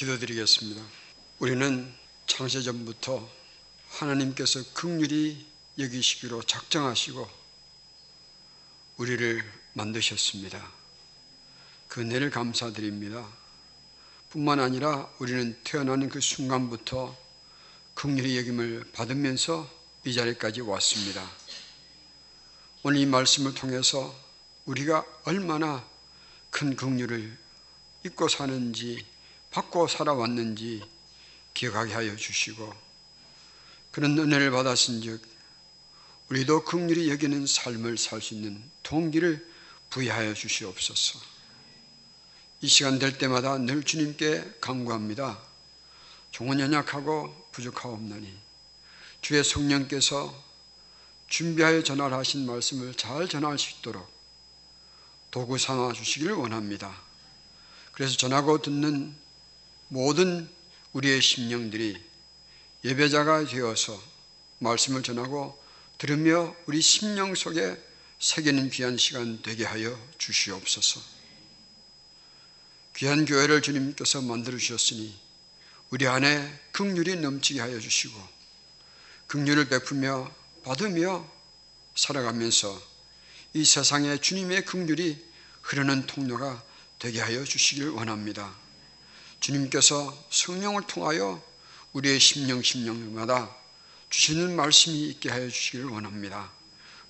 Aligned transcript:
기도드리겠습니다. 0.00 0.82
우리는 1.40 1.92
창세전부터 2.26 3.28
하나님께서 3.88 4.62
극률이 4.72 5.46
여기시기로 5.78 6.42
작정하시고 6.42 7.28
우리를 8.96 9.44
만드셨습니다. 9.74 10.72
그 11.88 12.00
은혜를 12.00 12.30
감사드립니다. 12.30 13.28
뿐만 14.30 14.58
아니라 14.60 15.10
우리는 15.18 15.58
태어나는 15.64 16.08
그 16.08 16.22
순간부터 16.22 17.14
극률의 17.92 18.38
여김을 18.38 18.92
받으면서 18.92 19.70
이 20.06 20.14
자리까지 20.14 20.62
왔습니다. 20.62 21.30
오늘 22.84 23.00
이 23.00 23.06
말씀을 23.06 23.52
통해서 23.52 24.18
우리가 24.64 25.04
얼마나 25.24 25.86
큰 26.48 26.74
긍휼을 26.74 27.36
잊고 28.06 28.28
사는지 28.28 29.09
받고 29.50 29.88
살아왔는지 29.88 30.82
기억하게 31.54 31.92
하여 31.92 32.16
주시고 32.16 32.72
그런 33.90 34.18
은혜를 34.18 34.50
받았은 34.50 35.02
즉 35.02 35.20
우리도 36.28 36.64
긍휼히 36.64 37.10
여기는 37.10 37.46
삶을 37.46 37.98
살 37.98 38.20
수 38.20 38.34
있는 38.34 38.62
동기를 38.84 39.48
부여하여 39.90 40.34
주시옵소서. 40.34 41.18
이 42.60 42.68
시간 42.68 43.00
될 43.00 43.18
때마다 43.18 43.58
늘 43.58 43.82
주님께 43.82 44.58
간구합니다. 44.60 45.40
종은 46.30 46.60
연약하고 46.60 47.48
부족하옵나니 47.50 48.32
주의 49.20 49.42
성령께서 49.42 50.32
준비하여 51.26 51.82
전하신 51.82 52.46
말씀을 52.46 52.94
잘 52.94 53.28
전할 53.28 53.58
수 53.58 53.78
있도록 53.78 54.08
도구 55.30 55.58
삼아 55.58 55.92
주시기를 55.94 56.34
원합니다. 56.34 56.94
그래서 57.92 58.16
전하고 58.16 58.62
듣는 58.62 59.14
모든 59.90 60.48
우리의 60.92 61.20
심령들이 61.20 62.00
예배자가 62.84 63.44
되어서 63.46 64.00
말씀을 64.58 65.02
전하고 65.02 65.60
들으며 65.98 66.54
우리 66.66 66.80
심령 66.80 67.34
속에 67.34 67.76
새기는 68.20 68.70
귀한 68.70 68.96
시간 68.96 69.42
되게 69.42 69.64
하여 69.64 69.98
주시옵소서. 70.16 71.00
귀한 72.96 73.24
교회를 73.24 73.62
주님께서 73.62 74.22
만들어 74.22 74.58
주셨으니 74.58 75.18
우리 75.90 76.06
안에 76.06 76.60
극률이 76.70 77.16
넘치게 77.16 77.60
하여 77.60 77.80
주시고 77.80 78.16
극률을 79.26 79.68
베풀며 79.68 80.32
받으며 80.62 81.28
살아가면서 81.96 82.80
이 83.54 83.64
세상에 83.64 84.18
주님의 84.18 84.66
긍휼이 84.66 85.18
흐르는 85.62 86.06
통로가 86.06 86.62
되게 87.00 87.20
하여 87.20 87.42
주시길 87.42 87.88
원합니다. 87.88 88.69
주님께서 89.40 90.16
성령을 90.30 90.82
통하여 90.86 91.42
우리의 91.92 92.20
심령 92.20 92.62
심령마다 92.62 93.54
주시는 94.10 94.54
말씀이 94.54 95.08
있게 95.08 95.30
하여 95.30 95.48
주시길 95.48 95.84
원합니다. 95.86 96.50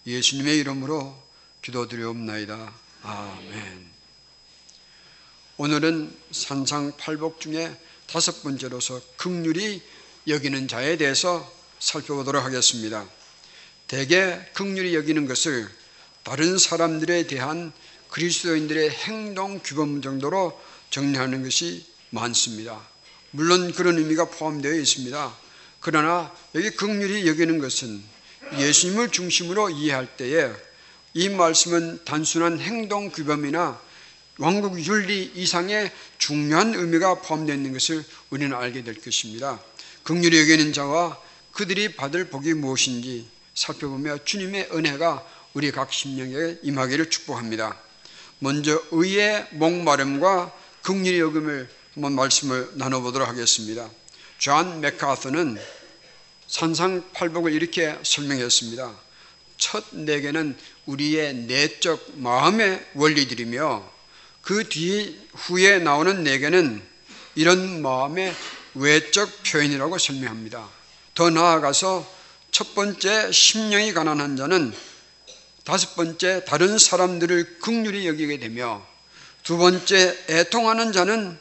예수님의 0.07 0.59
이름으로 0.59 1.21
기도드리옵나이다. 1.63 2.73
아멘. 3.03 3.91
오늘은 5.57 6.17
산상팔복 6.31 7.41
중에 7.41 7.77
다섯 8.07 8.43
번째로서 8.43 9.01
극률이 9.17 9.83
여기는 10.27 10.69
자에 10.69 10.97
대해서 10.97 11.51
살펴보도록 11.79 12.45
하겠습니다. 12.45 13.07
대개 13.89 14.39
극률이 14.55 14.95
여기는 14.95 15.27
것을 15.27 15.69
다른 16.23 16.59
사람들에 16.59 17.27
대한 17.27 17.73
그리스도인들의 18.11 18.91
행동 18.91 19.61
규범 19.63 20.03
정도로 20.03 20.61
정리하는 20.91 21.43
것이 21.43 21.90
많습니다. 22.11 22.81
물론 23.31 23.73
그런 23.73 23.99
의미가 23.99 24.27
포함되어 24.27 24.75
있습니다. 24.75 25.37
그러나 25.81 26.35
여기 26.55 26.71
극률이 26.71 27.27
여기는 27.27 27.59
것은 27.59 28.03
예수님을 28.59 29.11
중심으로 29.11 29.71
이해할 29.71 30.17
때에 30.17 30.53
이 31.15 31.29
말씀은 31.29 32.05
단순한 32.05 32.61
행동 32.61 33.11
규범이나 33.11 33.81
왕국 34.39 34.85
윤리 34.87 35.31
이상의 35.35 35.93
중요한 36.19 36.75
의미가 36.75 37.21
포함되어 37.23 37.55
있는 37.55 37.73
것을 37.73 38.05
우리는 38.31 38.57
알게 38.57 38.85
될 38.85 39.01
것입니다. 39.01 39.61
긍휼히 40.03 40.39
여기는 40.41 40.73
자와 40.73 41.21
그들이 41.53 41.95
받을 41.95 42.31
복이 42.31 42.55
무엇인지 42.55 43.29
살펴보며 43.55 44.25
주님의 44.25 44.71
은혜가 44.73 45.27
우리 45.53 45.71
각 45.73 45.93
심령에 45.93 46.59
임하기를 46.63 47.11
축복합니다. 47.11 47.77
먼저 48.39 48.83
의의 48.93 49.47
목마름과 49.53 50.53
긍휼히 50.83 51.21
여김을 51.21 51.69
한번 51.95 52.15
말씀을 52.15 52.71
나눠보도록 52.75 53.29
하겠습니다. 53.29 53.91
존 54.39 54.81
맥카서는 54.81 55.59
산상팔복을 56.47 57.53
이렇게 57.53 57.99
설명했습니다. 58.03 58.95
첫 59.59 59.85
네 59.93 60.21
개는 60.21 60.57
우리의 60.87 61.35
내적 61.35 62.13
마음의 62.19 62.87
원리들이며 62.95 63.91
그 64.43 64.69
뒤 64.69 65.21
후에 65.35 65.79
나오는 65.79 66.23
네 66.25 66.39
개는 66.39 66.81
이런 67.35 67.83
마음의 67.83 68.35
외적 68.75 69.43
표현이라고 69.43 69.99
설명합니다. 69.99 70.69
더 71.15 71.29
나아가서 71.29 72.09
첫 72.51 72.75
번째 72.75 73.31
심령이 73.33 73.93
가난한 73.93 74.37
자는 74.37 74.73
다섯 75.65 75.95
번째 75.95 76.45
다른 76.47 76.79
사람들을 76.79 77.59
극률히 77.59 78.07
여기게 78.07 78.39
되며 78.39 78.85
두 79.43 79.59
번째 79.59 80.17
애통하는 80.29 80.93
자는 80.93 81.39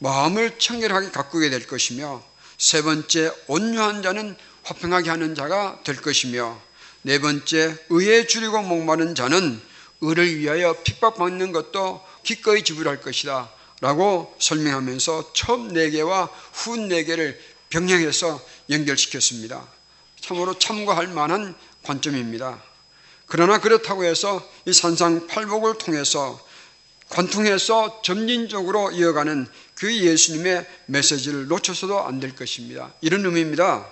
마음을 0.00 0.58
청결하게 0.58 1.10
가꾸게 1.10 1.50
될 1.50 1.66
것이며 1.66 2.22
세 2.58 2.82
번째 2.82 3.32
온유한 3.46 4.02
자는 4.02 4.34
화평하게 4.64 5.10
하는 5.10 5.34
자가 5.34 5.80
될 5.84 6.00
것이며 6.00 6.60
네 7.02 7.18
번째 7.18 7.76
의에 7.90 8.26
줄이고 8.26 8.62
목마른 8.62 9.14
자는 9.14 9.60
의를 10.00 10.38
위하여 10.38 10.74
핍박받는 10.82 11.52
것도 11.52 12.04
기꺼이 12.22 12.64
지불할 12.64 13.00
것이다 13.02 13.50
라고 13.80 14.34
설명하면서 14.38 15.32
처음 15.34 15.68
네 15.68 15.90
개와 15.90 16.30
후 16.52 16.76
네 16.76 17.04
개를 17.04 17.40
병행해서 17.70 18.40
연결시켰습니다. 18.70 19.66
참으로 20.20 20.58
참고할 20.58 21.08
만한 21.08 21.54
관점입니다. 21.82 22.62
그러나 23.26 23.60
그렇다고 23.60 24.04
해서 24.04 24.46
이 24.66 24.72
산상팔복을 24.72 25.78
통해서 25.78 26.40
관통해서 27.10 28.02
점진적으로 28.02 28.90
이어가는 28.92 29.46
그 29.80 29.96
예수님의 29.96 30.66
메시지를 30.86 31.48
놓쳐서도 31.48 32.04
안 32.06 32.20
될 32.20 32.36
것입니다. 32.36 32.92
이런 33.00 33.24
의미입니다. 33.24 33.90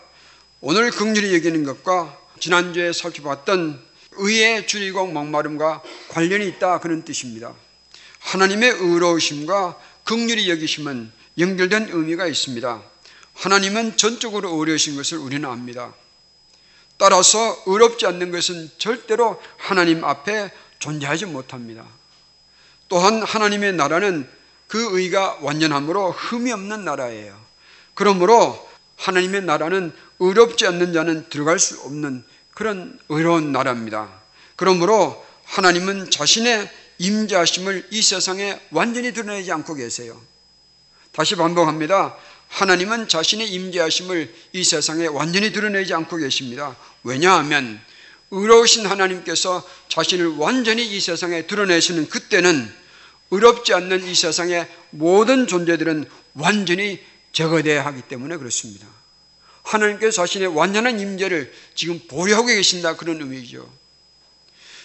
오늘 0.60 0.90
극률이 0.90 1.34
여기는 1.34 1.64
것과 1.64 2.14
지난주에 2.40 2.92
살펴봤던 2.92 3.82
의에 4.18 4.66
줄이고 4.66 5.06
목마름과 5.06 5.82
관련이 6.08 6.46
있다 6.46 6.80
그런 6.80 7.04
뜻입니다. 7.06 7.54
하나님의 8.18 8.70
의로우심과 8.70 9.78
극률이 10.04 10.50
여기심은 10.50 11.10
연결된 11.38 11.88
의미가 11.90 12.26
있습니다. 12.26 12.82
하나님은 13.32 13.96
전적으로 13.96 14.50
의로우신 14.58 14.94
것을 14.94 15.16
우리는 15.16 15.48
압니다. 15.48 15.94
따라서 16.98 17.62
의롭지 17.64 18.04
않는 18.04 18.30
것은 18.30 18.70
절대로 18.76 19.40
하나님 19.56 20.04
앞에 20.04 20.50
존재하지 20.80 21.24
못합니다. 21.26 21.86
또한 22.88 23.22
하나님의 23.22 23.72
나라는 23.72 24.37
그 24.68 24.98
의가 24.98 25.38
완전함으로 25.40 26.12
흠이 26.12 26.52
없는 26.52 26.84
나라예요. 26.84 27.38
그러므로 27.94 28.68
하나님의 28.96 29.42
나라는 29.42 29.92
의롭지 30.20 30.66
않는 30.66 30.92
자는 30.92 31.28
들어갈 31.30 31.58
수 31.58 31.80
없는 31.80 32.24
그런 32.54 32.98
의로운 33.08 33.52
나라입니다. 33.52 34.08
그러므로 34.56 35.24
하나님은 35.44 36.10
자신의 36.10 36.70
임자심을 36.98 37.88
이 37.90 38.02
세상에 38.02 38.60
완전히 38.70 39.12
드러내지 39.12 39.50
않고 39.52 39.74
계세요. 39.74 40.20
다시 41.12 41.36
반복합니다. 41.36 42.16
하나님은 42.48 43.08
자신의 43.08 43.48
임재하심을 43.50 44.34
이 44.52 44.64
세상에 44.64 45.06
완전히 45.06 45.52
드러내지 45.52 45.94
않고 45.94 46.16
계십니다. 46.16 46.76
왜냐하면 47.04 47.80
의로우신 48.30 48.86
하나님께서 48.86 49.66
자신을 49.88 50.36
완전히 50.36 50.84
이 50.84 51.00
세상에 51.00 51.46
드러내시는 51.46 52.08
그때는 52.08 52.72
의롭지 53.30 53.74
않는 53.74 54.04
이 54.04 54.14
세상의 54.14 54.66
모든 54.90 55.46
존재들은 55.46 56.08
완전히 56.34 57.00
제거되어야 57.32 57.84
하기 57.86 58.02
때문에 58.02 58.36
그렇습니다. 58.36 58.86
하나님께서 59.62 60.22
자신의 60.22 60.48
완전한 60.48 60.98
임재를 60.98 61.52
지금 61.74 62.00
보유하고 62.08 62.46
계신다 62.46 62.96
그런 62.96 63.20
의미죠. 63.20 63.70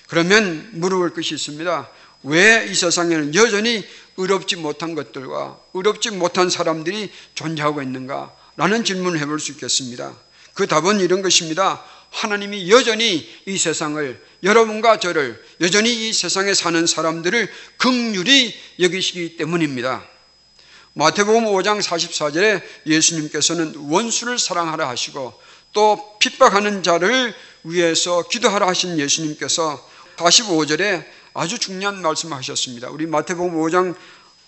그러면 0.08 0.70
물어볼 0.74 1.14
것이 1.14 1.36
있습니다. 1.36 1.90
왜 2.24 2.68
이 2.70 2.76
세상에는 2.76 3.36
여전히 3.36 3.86
의롭지 4.18 4.56
못한 4.56 4.96
것들과 4.96 5.60
의롭지 5.74 6.12
못한 6.12 6.50
사람들이 6.50 7.12
존재하고 7.36 7.82
있는가? 7.82 8.34
라는 8.56 8.84
질문을 8.84 9.20
해볼 9.20 9.40
수 9.40 9.52
있겠습니다. 9.54 10.16
그 10.54 10.68
답은 10.68 11.00
이런 11.00 11.22
것입니다. 11.22 11.84
하나님이 12.14 12.70
여전히 12.70 13.28
이 13.48 13.58
세상을 13.58 14.24
여러분과 14.44 15.00
저를 15.00 15.44
여전히 15.62 16.10
이 16.10 16.14
세상에 16.14 16.54
사는 16.54 16.86
사람들을 16.86 17.50
극률이 17.78 18.56
여기시기 18.80 19.36
때문입니다. 19.36 20.08
마태복음 20.94 21.46
5장 21.46 21.82
44절에 21.82 22.62
예수님께서는 22.86 23.74
원수를 23.90 24.38
사랑하라 24.38 24.88
하시고 24.88 25.34
또 25.74 26.18
핍박하는 26.20 26.84
자를 26.84 27.34
위해서 27.64 28.22
기도하라 28.28 28.68
하신 28.68 29.00
예수님께서 29.00 29.84
45절에 30.18 31.04
아주 31.34 31.58
중요한 31.58 32.04
말씀을 32.04 32.38
하셨습니다. 32.38 32.90
우리 32.92 33.08
마태복음 33.08 33.56
5장 33.56 33.96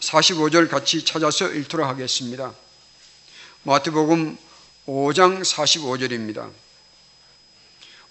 45절 0.01 0.69
같이 0.69 1.03
찾아서 1.03 1.49
읽도록 1.51 1.87
하겠습니다. 1.87 2.53
마태복음 3.63 4.37
5장 4.85 5.41
45절입니다. 5.41 6.64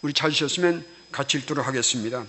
우리 0.04 0.12
찾으셨으면 0.12 0.84
같이 1.10 1.38
읽도록 1.38 1.66
하겠습니다. 1.66 2.26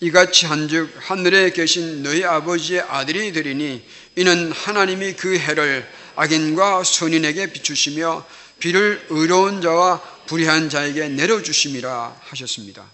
이같이 0.00 0.46
한즉 0.46 0.92
하늘에 0.98 1.50
계신 1.50 2.02
너희 2.02 2.24
아버지의 2.24 2.80
아들이 2.80 3.32
되리니 3.32 3.86
이는 4.16 4.50
하나님이 4.50 5.12
그 5.12 5.38
해를 5.38 5.88
악인과 6.16 6.82
선인에게 6.82 7.52
비추시며 7.52 8.26
비를 8.58 9.06
의로운 9.08 9.62
자와 9.62 10.02
불의한 10.26 10.68
자에게 10.68 11.10
내려주심이라 11.10 12.22
하셨습니다. 12.22 12.84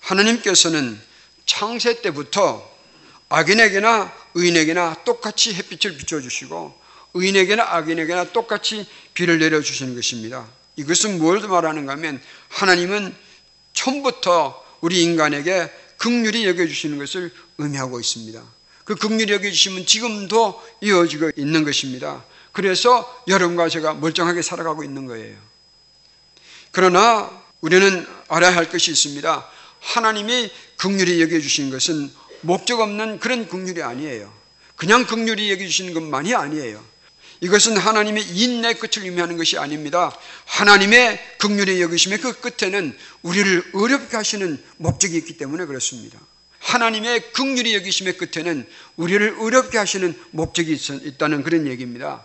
하나님께서는 0.00 1.00
창세 1.46 2.02
때부터 2.02 2.68
악인에게나 3.28 4.12
의인에게나 4.34 5.04
똑같이 5.04 5.54
햇빛을 5.54 5.96
비춰주시고 5.96 6.74
의인에게나 7.14 7.72
악인에게나 7.76 8.32
똑같이 8.32 8.84
비를 9.14 9.38
내려주시는 9.38 9.94
것입니다. 9.94 10.48
이것은 10.74 11.18
뭘 11.18 11.38
말하는가 11.38 11.92
하면 11.92 12.20
하나님은 12.48 13.29
처음부터 13.72 14.64
우리 14.80 15.02
인간에게 15.02 15.70
극률이 15.98 16.46
여겨주시는 16.46 16.98
것을 16.98 17.30
의미하고 17.58 18.00
있습니다. 18.00 18.42
그 18.84 18.94
극률이 18.94 19.32
여겨주시면 19.34 19.86
지금도 19.86 20.60
이어지고 20.80 21.32
있는 21.36 21.64
것입니다. 21.64 22.24
그래서 22.52 23.22
여러분과 23.28 23.68
제가 23.68 23.94
멀쩡하게 23.94 24.42
살아가고 24.42 24.82
있는 24.82 25.06
거예요. 25.06 25.36
그러나 26.72 27.30
우리는 27.60 28.06
알아야 28.28 28.56
할 28.56 28.70
것이 28.70 28.90
있습니다. 28.90 29.48
하나님이 29.80 30.50
극률이 30.76 31.20
여겨주시는 31.22 31.70
것은 31.70 32.10
목적 32.40 32.80
없는 32.80 33.18
그런 33.18 33.48
극률이 33.48 33.82
아니에요. 33.82 34.32
그냥 34.76 35.04
극률이 35.04 35.50
여겨주시는 35.52 35.94
것만이 35.94 36.34
아니에요. 36.34 36.82
이것은 37.40 37.76
하나님의 37.76 38.22
인내 38.22 38.74
끝을 38.74 39.04
의미하는 39.04 39.36
것이 39.36 39.56
아닙니다. 39.58 40.14
하나님의 40.44 41.18
극률이 41.38 41.80
여기심의 41.80 42.18
그 42.18 42.32
끝에는 42.40 42.96
우리를 43.22 43.70
어렵게 43.72 44.16
하시는 44.16 44.62
목적이 44.76 45.16
있기 45.18 45.36
때문에 45.38 45.64
그렇습니다. 45.64 46.18
하나님의 46.58 47.32
극률이 47.32 47.74
여기심의 47.76 48.18
끝에는 48.18 48.66
우리를 48.96 49.36
어렵게 49.40 49.78
하시는 49.78 50.14
목적이 50.30 50.74
있 50.74 51.18
다는 51.18 51.42
그런 51.42 51.66
얘기입니다. 51.66 52.22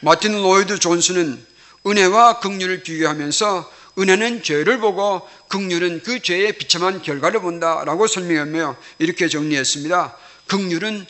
마틴 0.00 0.32
로이드 0.32 0.78
존스는 0.78 1.46
은혜와 1.86 2.40
극률을 2.40 2.82
비교하면서 2.82 3.72
은혜는 3.98 4.42
죄를 4.42 4.78
보고 4.78 5.26
극률은 5.48 6.02
그 6.02 6.20
죄의 6.20 6.58
비참한 6.58 7.02
결과를 7.02 7.40
본다라고 7.40 8.06
설명하며 8.06 8.76
이렇게 8.98 9.28
정리했습니다. 9.28 10.16
극률은 10.46 11.06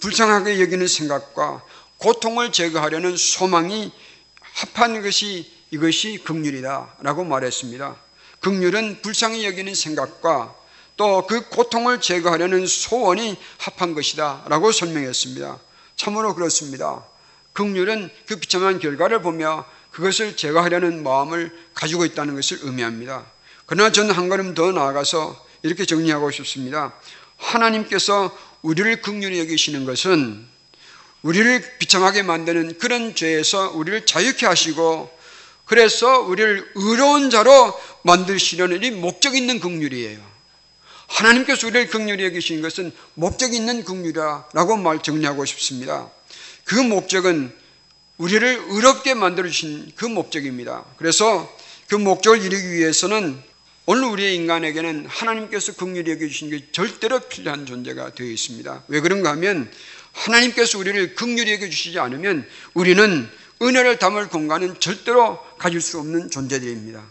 불쌍하게 0.00 0.60
여기는 0.60 0.86
생각과 0.86 1.62
고통을 1.98 2.52
제거하려는 2.52 3.16
소망이 3.16 3.92
합한 4.40 5.02
것이 5.02 5.50
이것이 5.70 6.22
극률이다라고 6.24 7.24
말했습니다. 7.24 7.96
극률은 8.40 9.02
불쌍히 9.02 9.44
여기는 9.44 9.74
생각과 9.74 10.54
또 10.96 11.26
그 11.28 11.48
고통을 11.48 12.00
제거하려는 12.00 12.66
소원이 12.66 13.36
합한 13.58 13.94
것이다라고 13.94 14.72
설명했습니다. 14.72 15.58
참으로 15.96 16.34
그렇습니다. 16.34 17.04
극률은 17.52 18.10
그 18.26 18.36
비참한 18.36 18.80
결과를 18.80 19.22
보며 19.22 19.64
그것을 19.92 20.36
제거하려는 20.36 21.02
마음을 21.02 21.56
가지고 21.74 22.04
있다는 22.04 22.34
것을 22.34 22.58
의미합니다. 22.62 23.26
그러나 23.66 23.92
저는 23.92 24.12
한 24.12 24.28
걸음 24.28 24.54
더 24.54 24.72
나아가서 24.72 25.46
이렇게 25.62 25.84
정리하고 25.84 26.30
싶습니다. 26.32 26.94
하나님께서 27.36 28.36
우리를 28.62 29.00
극률히 29.02 29.38
여기시는 29.38 29.84
것은 29.84 30.46
우리를 31.22 31.78
비참하게 31.78 32.22
만드는 32.22 32.78
그런 32.78 33.14
죄에서 33.14 33.70
우리를 33.70 34.06
자유케 34.06 34.46
하시고 34.46 35.10
그래서 35.64 36.20
우리를 36.20 36.70
의로운 36.74 37.30
자로 37.30 37.78
만드시려는 38.02 38.82
이 38.82 38.90
목적 38.90 39.36
있는 39.36 39.60
극률이에요. 39.60 40.18
하나님께서 41.08 41.66
우리를 41.66 41.88
극률히 41.88 42.24
여기시는 42.24 42.62
것은 42.62 42.92
목적 43.14 43.54
있는 43.54 43.84
극률이라고 43.84 44.76
말 44.76 45.02
정리하고 45.02 45.44
싶습니다. 45.44 46.10
그 46.64 46.74
목적은 46.74 47.52
우리를 48.18 48.64
의롭게 48.68 49.14
만들어 49.14 49.48
주신 49.48 49.90
그 49.94 50.04
목적입니다. 50.04 50.84
그래서 50.96 51.50
그 51.88 51.94
목적을 51.94 52.42
이루기 52.42 52.72
위해서는 52.72 53.42
오늘 53.86 54.04
우리의 54.04 54.34
인간에게는 54.36 55.06
하나님께서 55.06 55.74
긍휼히 55.74 56.10
여겨 56.10 56.28
주신 56.28 56.50
게 56.50 56.70
절대로 56.72 57.20
필요한 57.20 57.64
존재가 57.64 58.14
되어 58.14 58.26
있습니다. 58.26 58.84
왜 58.88 59.00
그런가 59.00 59.30
하면 59.30 59.70
하나님께서 60.18 60.78
우리를 60.78 61.14
긍휼히 61.14 61.52
여겨 61.52 61.68
주시지 61.68 61.98
않으면 61.98 62.46
우리는 62.74 63.28
은혜를 63.62 63.98
담을 63.98 64.28
공간은 64.28 64.80
절대로 64.80 65.38
가질 65.58 65.80
수 65.80 65.98
없는 65.98 66.30
존재들입니다. 66.30 67.02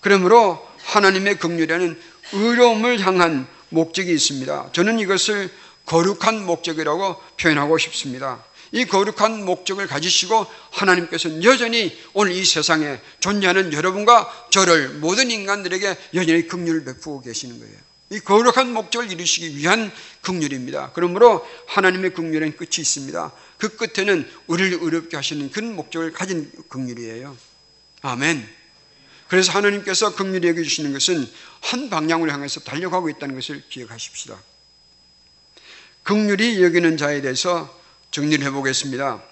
그러므로 0.00 0.66
하나님의 0.84 1.38
긍휼에는 1.38 2.00
의로움을 2.32 3.00
향한 3.00 3.46
목적이 3.70 4.12
있습니다. 4.12 4.70
저는 4.72 4.98
이것을 4.98 5.50
거룩한 5.86 6.46
목적이라고 6.46 7.16
표현하고 7.38 7.78
싶습니다. 7.78 8.44
이 8.72 8.86
거룩한 8.86 9.44
목적을 9.44 9.86
가지시고 9.86 10.46
하나님께서는 10.70 11.44
여전히 11.44 11.96
오늘 12.12 12.32
이 12.32 12.44
세상에 12.44 12.98
존재하는 13.20 13.72
여러분과 13.72 14.48
저를 14.50 14.88
모든 14.94 15.30
인간들에게 15.30 15.96
여전히 16.14 16.48
긍휼을 16.48 16.84
베푸고 16.84 17.20
계시는 17.20 17.58
거예요. 17.60 17.93
이 18.10 18.20
거룩한 18.20 18.72
목적을 18.72 19.10
이루시기 19.10 19.56
위한 19.56 19.90
긍휼입니다. 20.22 20.92
그러므로 20.92 21.46
하나님의 21.68 22.14
긍휼엔 22.14 22.56
끝이 22.56 22.78
있습니다. 22.78 23.32
그 23.58 23.76
끝에는 23.76 24.30
우리를 24.46 24.78
의롭게 24.80 25.16
하시는 25.16 25.50
그런 25.50 25.74
목적을 25.74 26.12
가진 26.12 26.50
긍휼이에요. 26.68 27.36
아멘. 28.02 28.46
그래서 29.28 29.52
하나님께서 29.52 30.14
긍휼히 30.14 30.48
여겨 30.48 30.62
주시는 30.62 30.92
것은 30.92 31.28
한 31.60 31.88
방향으로 31.88 32.30
향해서 32.30 32.60
달려가고 32.60 33.08
있다는 33.08 33.34
것을 33.34 33.62
기억하십시다. 33.68 34.38
긍휼히 36.02 36.62
여기는 36.62 36.98
자에 36.98 37.22
대해서 37.22 37.82
정리를 38.10 38.44
해보겠습니다. 38.46 39.22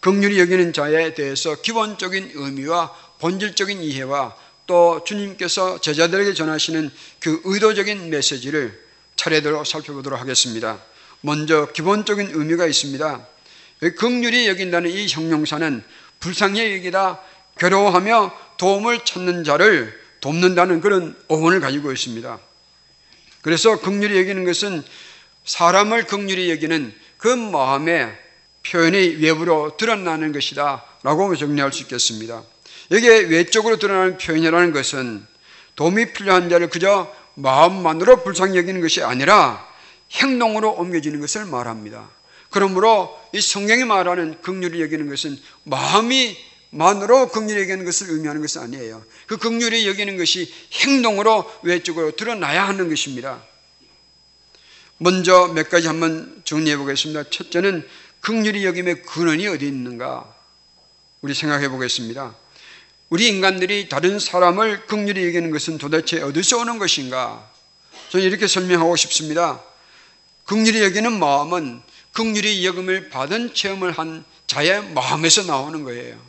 긍휼히 0.00 0.38
여기는 0.40 0.72
자에 0.72 1.14
대해서 1.14 1.62
기본적인 1.62 2.32
의미와 2.34 2.92
본질적인 3.20 3.80
이해와 3.80 4.36
또 4.66 5.02
주님께서 5.04 5.80
제자들에게 5.80 6.34
전하시는 6.34 6.90
그 7.20 7.40
의도적인 7.44 8.10
메시지를 8.10 8.82
차례대로 9.16 9.64
살펴보도록 9.64 10.20
하겠습니다. 10.20 10.80
먼저 11.20 11.70
기본적인 11.72 12.30
의미가 12.32 12.66
있습니다. 12.66 13.26
긍휼히 13.96 14.48
여긴다는 14.48 14.90
이 14.90 15.06
형용사는 15.06 15.82
불쌍히 16.20 16.76
여기다 16.76 17.20
괴로워하며 17.58 18.34
도움을 18.56 19.04
찾는 19.04 19.44
자를 19.44 19.98
돕는다는 20.20 20.80
그런 20.80 21.16
어원을 21.28 21.60
가지고 21.60 21.92
있습니다. 21.92 22.38
그래서 23.42 23.78
긍휼히 23.80 24.16
여기는 24.18 24.44
것은 24.44 24.82
사람을 25.44 26.04
극률히 26.04 26.50
여기는 26.50 26.94
그 27.18 27.28
마음의 27.28 28.18
표현이 28.66 29.16
외부로 29.20 29.76
드러나는 29.76 30.32
것이다 30.32 30.82
라고 31.02 31.36
정리할 31.36 31.72
수 31.72 31.82
있겠습니다. 31.82 32.42
여기에 32.90 33.20
외적으로 33.24 33.78
드러나는 33.78 34.18
표현이라는 34.18 34.72
것은 34.72 35.26
도움이 35.76 36.12
필요한 36.12 36.48
자를 36.48 36.68
그저 36.68 37.12
마음만으로 37.34 38.22
불쌍히 38.22 38.56
여기는 38.56 38.80
것이 38.80 39.02
아니라 39.02 39.66
행동으로 40.12 40.72
옮겨지는 40.72 41.20
것을 41.20 41.44
말합니다. 41.46 42.08
그러므로 42.50 43.18
이 43.32 43.40
성경이 43.40 43.84
말하는 43.84 44.40
극률이 44.40 44.80
여기는 44.80 45.08
것은 45.08 45.36
마음이 45.64 46.36
만으로 46.70 47.28
극률이 47.28 47.60
여기는 47.62 47.84
것을 47.84 48.10
의미하는 48.10 48.40
것은 48.40 48.62
아니에요. 48.62 49.04
그 49.26 49.36
극률이 49.36 49.86
여기는 49.88 50.16
것이 50.16 50.52
행동으로 50.72 51.50
외적으로 51.62 52.14
드러나야 52.14 52.66
하는 52.68 52.88
것입니다. 52.88 53.42
먼저 54.98 55.48
몇 55.48 55.68
가지 55.68 55.88
한번 55.88 56.42
정리해 56.44 56.76
보겠습니다. 56.76 57.24
첫째는 57.30 57.86
극률이 58.20 58.64
여김의 58.64 59.02
근원이 59.02 59.48
어디 59.48 59.66
있는가? 59.66 60.32
우리 61.20 61.34
생각해 61.34 61.68
보겠습니다. 61.68 62.36
우리 63.14 63.28
인간들이 63.28 63.88
다른 63.88 64.18
사람을 64.18 64.86
극률이 64.86 65.24
여기는 65.28 65.52
것은 65.52 65.78
도대체 65.78 66.20
어디서 66.20 66.58
오는 66.58 66.80
것인가? 66.80 67.48
저는 68.08 68.26
이렇게 68.26 68.48
설명하고 68.48 68.96
싶습니다. 68.96 69.62
극률이 70.46 70.82
여기는 70.82 71.20
마음은 71.20 71.80
극률이 72.12 72.66
여김을 72.66 73.10
받은 73.10 73.54
체험을 73.54 73.92
한 73.92 74.24
자의 74.48 74.82
마음에서 74.82 75.44
나오는 75.44 75.84
거예요. 75.84 76.20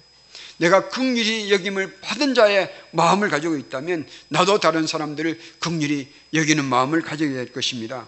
내가 0.57 0.89
극률이 0.89 1.51
여김을 1.51 2.01
받은 2.01 2.35
자의 2.35 2.71
마음을 2.91 3.29
가지고 3.29 3.57
있다면 3.57 4.07
나도 4.27 4.59
다른 4.59 4.85
사람들을 4.85 5.41
극률이 5.57 6.07
여기는 6.35 6.63
마음을 6.63 7.01
가지게 7.01 7.33
될 7.33 7.51
것입니다. 7.51 8.07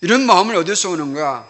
이런 0.00 0.26
마음을 0.26 0.56
어디서 0.56 0.90
오는가? 0.90 1.48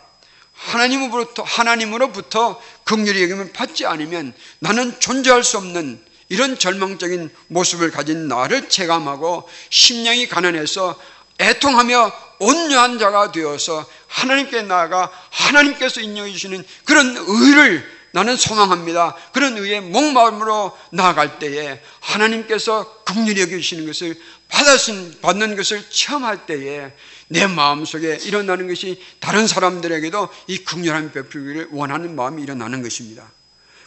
하나님으로부터 0.52 1.42
하나님으로부터 1.42 2.60
긍휼히 2.84 3.22
여김을 3.22 3.54
받지 3.54 3.86
않으면 3.86 4.34
나는 4.58 5.00
존재할 5.00 5.42
수 5.42 5.56
없는 5.56 6.12
이런 6.28 6.58
절망적인 6.58 7.30
모습을 7.48 7.90
가진 7.90 8.28
나를 8.28 8.68
체감하고 8.68 9.48
심령이 9.70 10.28
가난해서 10.28 10.98
애통하며 11.38 12.12
온유한 12.38 12.98
자가 12.98 13.32
되어서 13.32 13.86
하나님께 14.08 14.62
나아가 14.62 15.10
하나님께서 15.30 16.00
인정해 16.00 16.30
주시는 16.32 16.64
그런 16.84 17.16
의를 17.16 17.94
나는 18.12 18.36
소망합니다. 18.36 19.16
그런 19.32 19.58
의의 19.58 19.80
목마름으로 19.80 20.76
나아갈 20.92 21.40
때에 21.40 21.82
하나님께서 21.98 23.02
긍휼히 23.02 23.40
여겨주시는 23.40 23.86
것을 23.86 24.14
받았은, 24.48 25.20
받는 25.20 25.56
것을 25.56 25.82
체험할 25.90 26.46
때에 26.46 26.92
내 27.26 27.48
마음속에 27.48 28.18
일어나는 28.22 28.68
것이 28.68 29.02
다른 29.18 29.48
사람들에게도 29.48 30.28
이 30.46 30.58
긍휼함 30.58 31.10
베풀기를 31.10 31.68
원하는 31.72 32.14
마음이 32.14 32.40
일어나는 32.40 32.84
것입니다. 32.84 33.28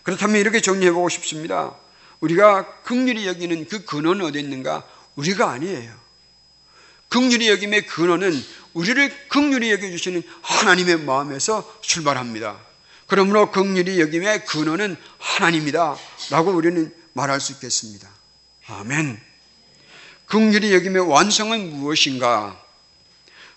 그렇다면 0.04 0.42
이렇게 0.42 0.60
정리해 0.60 0.92
보고 0.92 1.08
싶습니다. 1.08 1.74
우리가 2.20 2.82
긍휼히 2.84 3.28
여기는 3.28 3.68
그 3.68 3.86
근원은 3.86 4.26
어디 4.26 4.40
있는가? 4.40 4.88
우리가 5.16 5.52
아니에요. 5.52 5.94
긍휼히 7.10 7.50
여김의 7.50 7.86
근원은 7.86 8.34
우리를 8.74 9.28
긍휼히 9.30 9.72
여겨 9.72 9.90
주시는 9.92 10.24
하나님의 10.42 11.00
마음에서 11.00 11.80
출발합니다. 11.82 12.60
그러므로 13.08 13.52
긍휼히 13.52 14.00
여김의 14.00 14.46
근원은 14.46 14.98
하나님이다 15.18 15.98
라고 16.32 16.52
우리는 16.52 16.94
말할 17.14 17.40
수 17.40 17.54
있겠습니다. 17.54 18.10
아멘. 18.68 19.20
긍휼히 20.26 20.74
여김의 20.74 21.10
완성은 21.10 21.72
무엇인가? 21.78 22.62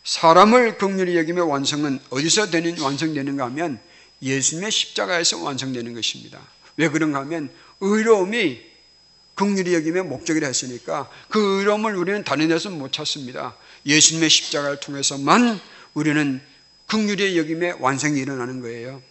사람을 0.04 0.78
긍휼히 0.78 1.16
여김의 1.16 1.48
완성은 1.48 2.00
어디서 2.10 2.50
되는 2.50 2.78
완성되는가 2.78 3.44
하면 3.46 3.80
예수님의 4.22 4.70
십자가에서 4.70 5.42
완성되는 5.42 5.94
것입니다. 5.94 6.40
왜 6.76 6.88
그런가 6.88 7.18
하면 7.20 7.50
의로움이 7.80 8.70
긍휼히 9.34 9.72
여김의 9.74 10.04
목적이라 10.04 10.46
했으니까 10.46 11.08
그 11.28 11.60
의로움을 11.60 11.96
우리는 11.96 12.22
다른 12.24 12.48
데서 12.48 12.68
못 12.70 12.92
찾습니다. 12.92 13.56
예수님의 13.86 14.28
십자가를 14.28 14.80
통해서만 14.80 15.58
우리는 15.94 16.40
긍휼히 16.86 17.38
여김의 17.38 17.76
완성이 17.78 18.20
일어나는 18.20 18.60
거예요. 18.60 19.02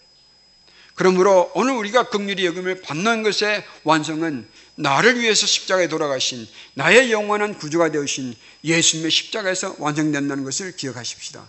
그러므로 0.94 1.50
오늘 1.54 1.72
우리가 1.74 2.10
긍휼히 2.10 2.44
여김을 2.46 2.82
받는 2.82 3.22
것의 3.22 3.64
완성은 3.84 4.46
나를 4.76 5.18
위해서 5.18 5.46
십자가에 5.46 5.88
돌아가신 5.88 6.46
나의 6.74 7.10
영원한 7.10 7.54
구주가 7.58 7.90
되으신 7.90 8.34
예수님의 8.62 9.10
십자가에서 9.10 9.76
완성된다는 9.78 10.44
것을 10.44 10.76
기억하십시다. 10.76 11.44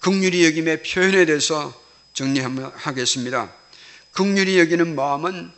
긍휼히 0.00 0.44
여김의 0.46 0.82
표현에 0.82 1.26
대해서 1.26 1.78
정리하겠습니다. 2.14 3.52
긍휼히 4.12 4.58
여기는 4.58 4.94
마음은 4.94 5.52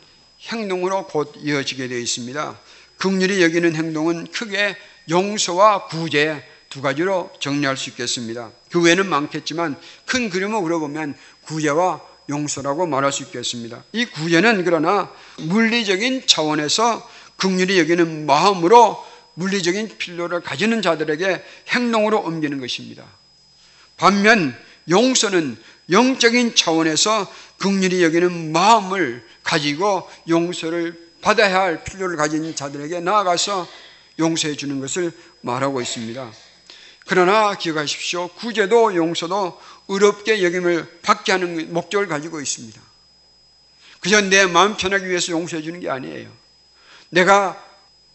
행동으로 0.47 1.07
곧 1.07 1.33
이어지게 1.37 1.87
되어 1.87 1.97
있습니다. 1.97 2.59
긍휼히 2.97 3.41
여기는 3.41 3.75
행동은 3.75 4.27
크게 4.31 4.75
용서와 5.09 5.87
구제 5.87 6.43
두 6.69 6.81
가지로 6.81 7.31
정리할 7.39 7.75
수 7.75 7.89
있겠습니다. 7.89 8.51
그 8.71 8.81
외에는 8.81 9.07
많겠지만 9.07 9.75
큰 10.05 10.29
그림을 10.29 10.61
그려보면 10.61 11.15
구제와 11.43 12.01
용서라고 12.29 12.87
말할 12.87 13.11
수 13.11 13.23
있겠습니다. 13.23 13.83
이 13.91 14.05
구제는 14.05 14.63
그러나 14.63 15.11
물리적인 15.39 16.27
차원에서 16.27 17.07
극률이 17.35 17.77
여기는 17.79 18.25
마음으로 18.25 19.03
물리적인 19.33 19.97
필요를 19.97 20.41
가지는 20.41 20.81
자들에게 20.81 21.43
행동으로 21.69 22.19
옮기는 22.21 22.59
것입니다. 22.59 23.03
반면 23.97 24.55
용서는 24.89 25.57
영적인 25.89 26.55
차원에서 26.55 27.31
극률이 27.57 28.03
여기는 28.03 28.51
마음을 28.51 29.25
가지고 29.43 30.09
용서를 30.29 31.11
받아야 31.21 31.61
할 31.61 31.83
필요를 31.83 32.17
가진 32.17 32.55
자들에게 32.55 32.99
나아가서 32.99 33.67
용서해 34.19 34.55
주는 34.55 34.79
것을 34.79 35.11
말하고 35.41 35.81
있습니다. 35.81 36.31
그러나 37.05 37.55
기억하십시오. 37.55 38.29
구제도 38.29 38.95
용서도 38.95 39.59
의롭게 39.87 40.43
여김을 40.43 40.99
받게 41.01 41.31
하는 41.31 41.73
목적을 41.73 42.07
가지고 42.07 42.39
있습니다. 42.41 42.79
그저 43.99 44.21
내 44.21 44.45
마음 44.45 44.77
편하기 44.77 45.07
위해서 45.07 45.31
용서해 45.31 45.61
주는 45.61 45.79
게 45.79 45.89
아니에요. 45.89 46.29
내가 47.09 47.70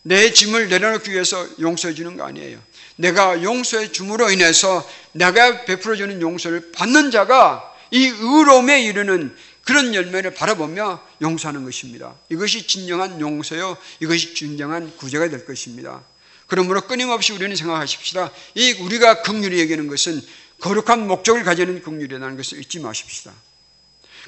내 0.06 0.32
짐을 0.32 0.68
내려놓기 0.68 1.10
위해서 1.10 1.44
용서해 1.58 1.92
주는 1.92 2.16
거 2.16 2.24
아니에요. 2.24 2.62
내가 2.94 3.42
용서해 3.42 3.90
줌으로 3.90 4.30
인해서 4.30 4.88
내가 5.10 5.64
베풀어 5.64 5.96
주는 5.96 6.20
용서를 6.20 6.70
받는 6.70 7.10
자가 7.10 7.74
이 7.90 8.06
의로움에 8.06 8.84
이르는 8.84 9.34
그런 9.64 9.96
열매를 9.96 10.32
바라보며 10.32 11.02
용서하는 11.22 11.64
것입니다. 11.64 12.14
이것이 12.28 12.68
진정한 12.68 13.20
용서요. 13.20 13.76
이것이 13.98 14.34
진정한 14.34 14.96
구제가 14.96 15.28
될 15.28 15.44
것입니다. 15.44 16.04
그러므로 16.46 16.82
끊임없이 16.82 17.32
우리는 17.32 17.56
생각하십시다. 17.56 18.30
이 18.54 18.72
우리가 18.74 19.22
긍휼히 19.22 19.60
여기는 19.60 19.88
것은 19.88 20.22
거룩한 20.60 21.08
목적을 21.08 21.42
가지는 21.42 21.82
긍휼이라는 21.82 22.36
것을 22.36 22.60
잊지 22.60 22.78
마십시다. 22.78 23.32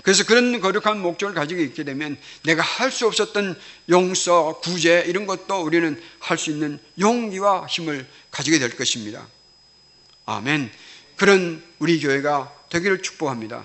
그래서 0.02 0.24
그런 0.24 0.60
거룩한 0.60 1.00
목적을 1.00 1.34
가지고 1.34 1.60
있게 1.60 1.84
되면 1.84 2.16
내가 2.44 2.62
할 2.62 2.90
수 2.90 3.06
없었던 3.06 3.58
용서, 3.88 4.60
구제 4.62 5.04
이런 5.06 5.26
것도 5.26 5.62
우리는 5.62 6.00
할 6.20 6.38
수 6.38 6.50
있는 6.50 6.78
용기와 6.98 7.66
힘을 7.66 8.06
가지게 8.30 8.58
될 8.58 8.76
것입니다. 8.76 9.26
아멘. 10.26 10.70
그런 11.16 11.62
우리 11.78 12.00
교회가 12.00 12.52
되기를 12.70 13.02
축복합니다. 13.02 13.64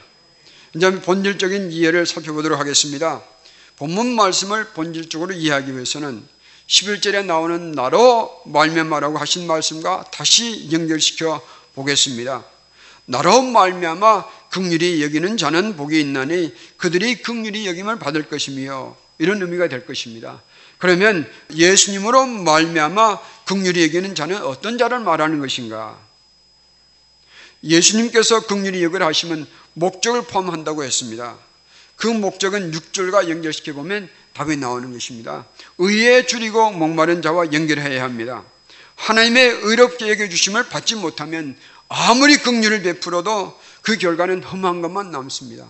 이제 0.75 0.89
본질적인 1.01 1.71
이해를 1.71 2.05
살펴보도록 2.05 2.59
하겠습니다. 2.59 3.21
본문 3.77 4.15
말씀을 4.15 4.69
본질적으로 4.73 5.33
이해하기 5.33 5.73
위해서는 5.73 6.27
11절에 6.67 7.25
나오는 7.25 7.71
나로 7.73 8.41
말미암아라고 8.45 9.17
하신 9.17 9.45
말씀과 9.45 10.05
다시 10.11 10.71
연결시켜 10.71 11.45
보겠습니다. 11.75 12.45
나로 13.05 13.41
말미암아 13.41 14.49
극률이 14.49 15.03
여기는 15.03 15.37
자는 15.37 15.75
복이 15.75 15.99
있나니 15.99 16.53
그들이 16.77 17.21
극률이 17.21 17.67
여김을 17.67 17.99
받을 17.99 18.23
것이며 18.23 18.95
이런 19.17 19.41
의미가 19.41 19.67
될 19.67 19.85
것입니다. 19.85 20.41
그러면 20.77 21.29
예수님으로 21.53 22.25
말미암아 22.25 23.19
극률이 23.45 23.83
여기는 23.83 24.15
자는 24.15 24.41
어떤 24.43 24.77
자를 24.77 24.99
말하는 24.99 25.39
것인가? 25.39 25.99
예수님께서 27.63 28.45
극률이 28.47 28.83
여기를 28.83 29.05
하시면 29.05 29.47
목적을 29.73 30.23
포함한다고 30.23 30.83
했습니다. 30.83 31.37
그 31.95 32.07
목적은 32.07 32.71
6절과 32.71 33.29
연결시켜 33.29 33.73
보면 33.73 34.09
답이 34.33 34.57
나오는 34.57 34.91
것입니다. 34.91 35.45
의에 35.77 36.25
줄이고 36.25 36.71
목마른 36.71 37.21
자와 37.21 37.53
연결해야 37.53 38.03
합니다. 38.03 38.43
하나님의 38.95 39.59
의롭게 39.63 40.09
여겨 40.09 40.29
주심을 40.29 40.69
받지 40.69 40.95
못하면 40.95 41.57
아무리 41.95 42.37
긍휼을 42.37 42.81
베풀어도 42.81 43.59
그 43.83 43.97
결과는 43.97 44.41
험한 44.41 44.81
것만 44.81 45.11
남습니다. 45.11 45.67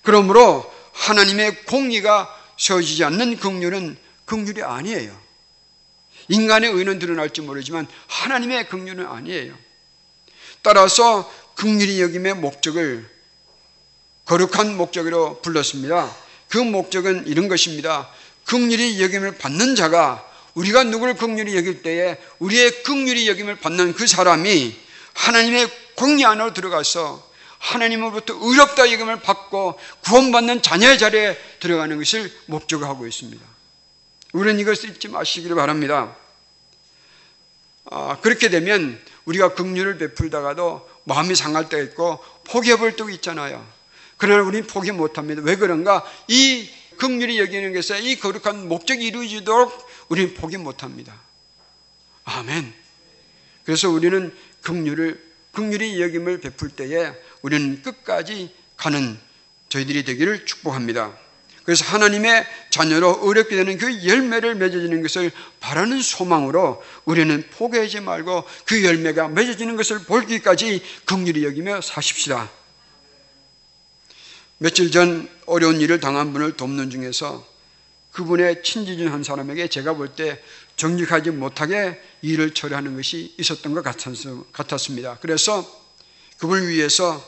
그러므로 0.00 0.64
하나님의 0.92 1.64
공의가 1.66 2.34
세워지지 2.56 3.04
않는 3.04 3.36
긍휼은 3.36 3.98
긍휼이 4.24 4.62
아니에요. 4.62 5.14
인간의 6.28 6.70
의는 6.70 6.98
드러날지 6.98 7.42
모르지만 7.42 7.86
하나님의 8.06 8.70
긍휼은 8.70 9.06
아니에요. 9.06 9.54
따라서 10.62 11.30
긍휼이 11.56 12.00
여김의 12.00 12.34
목적을 12.36 13.06
거룩한 14.24 14.74
목적으로 14.74 15.42
불렀습니다. 15.42 16.16
그 16.48 16.56
목적은 16.56 17.26
이런 17.26 17.48
것입니다. 17.48 18.08
긍휼이 18.46 19.02
여김을 19.02 19.36
받는 19.36 19.74
자가 19.74 20.26
우리가 20.54 20.84
누구를 20.84 21.14
긍휼히 21.14 21.54
여길 21.56 21.82
때에 21.82 22.16
우리의 22.38 22.84
긍휼이 22.84 23.28
여김을 23.28 23.56
받는 23.56 23.92
그 23.92 24.06
사람이 24.06 24.81
하나님의 25.14 25.68
공리 25.94 26.24
안으로 26.24 26.52
들어가서 26.52 27.30
하나님으로부터 27.58 28.34
의롭다 28.40 28.90
여김을 28.90 29.20
받고 29.20 29.78
구원받는 30.04 30.62
자녀의 30.62 30.98
자리에 30.98 31.38
들어가는 31.60 31.96
것을 31.96 32.32
목적으로 32.46 32.88
하고 32.88 33.06
있습니다. 33.06 33.44
우리는 34.32 34.58
이것을 34.60 34.90
잊지 34.90 35.08
마시기를 35.08 35.54
바랍니다. 35.54 36.16
아, 37.90 38.18
그렇게 38.20 38.48
되면 38.48 39.00
우리가 39.26 39.54
긍휼을 39.54 39.98
베풀다가도 39.98 40.88
마음이 41.04 41.34
상할 41.34 41.68
때가 41.68 41.82
있고 41.84 42.24
포기해볼 42.44 42.96
때가 42.96 43.10
있잖아요. 43.10 43.64
그러나 44.16 44.42
우리는 44.42 44.66
포기 44.66 44.92
못합니다. 44.92 45.42
왜 45.44 45.56
그런가? 45.56 46.04
이 46.28 46.68
긍휼이 46.98 47.38
여기는 47.38 47.72
것에 47.74 48.00
이 48.00 48.18
거룩한 48.18 48.68
목적이 48.68 49.06
이루어지도록 49.06 49.88
우리는 50.08 50.34
포기 50.34 50.56
못합니다. 50.56 51.14
아멘. 52.24 52.72
그래서 53.64 53.88
우리는 53.90 54.34
긍휼을 54.62 55.20
긍휼이 55.52 56.00
여김을 56.00 56.40
베풀 56.40 56.70
때에 56.70 57.12
우리는 57.42 57.82
끝까지 57.82 58.54
가는 58.76 59.18
저희들이 59.68 60.04
되기를 60.04 60.46
축복합니다. 60.46 61.16
그래서 61.64 61.84
하나님의 61.84 62.44
자녀로 62.70 63.20
어렵게 63.22 63.54
되는 63.54 63.78
그 63.78 64.04
열매를 64.06 64.56
맺어지는 64.56 65.00
것을 65.02 65.30
바라는 65.60 66.02
소망으로 66.02 66.82
우리는 67.04 67.42
포기하지 67.50 68.00
말고 68.00 68.44
그 68.64 68.84
열매가 68.84 69.28
맺어지는 69.28 69.76
것을 69.76 70.00
볼기까지 70.00 70.82
긍휼히 71.04 71.44
여기며 71.44 71.80
사십시다. 71.80 72.50
며칠 74.58 74.90
전 74.90 75.28
어려운 75.46 75.80
일을 75.80 76.00
당한 76.00 76.32
분을 76.32 76.56
돕는 76.56 76.90
중에서 76.90 77.46
그분의 78.12 78.62
친지인 78.62 79.08
한 79.08 79.22
사람에게 79.22 79.68
제가 79.68 79.94
볼 79.94 80.14
때 80.14 80.42
정직하지 80.76 81.30
못하게 81.30 82.00
일을 82.22 82.54
처리하는 82.54 82.96
것이 82.96 83.34
있었던 83.38 83.74
것 83.74 83.82
같았습니다. 84.52 85.18
그래서 85.20 85.64
그분을 86.38 86.68
위해서 86.68 87.22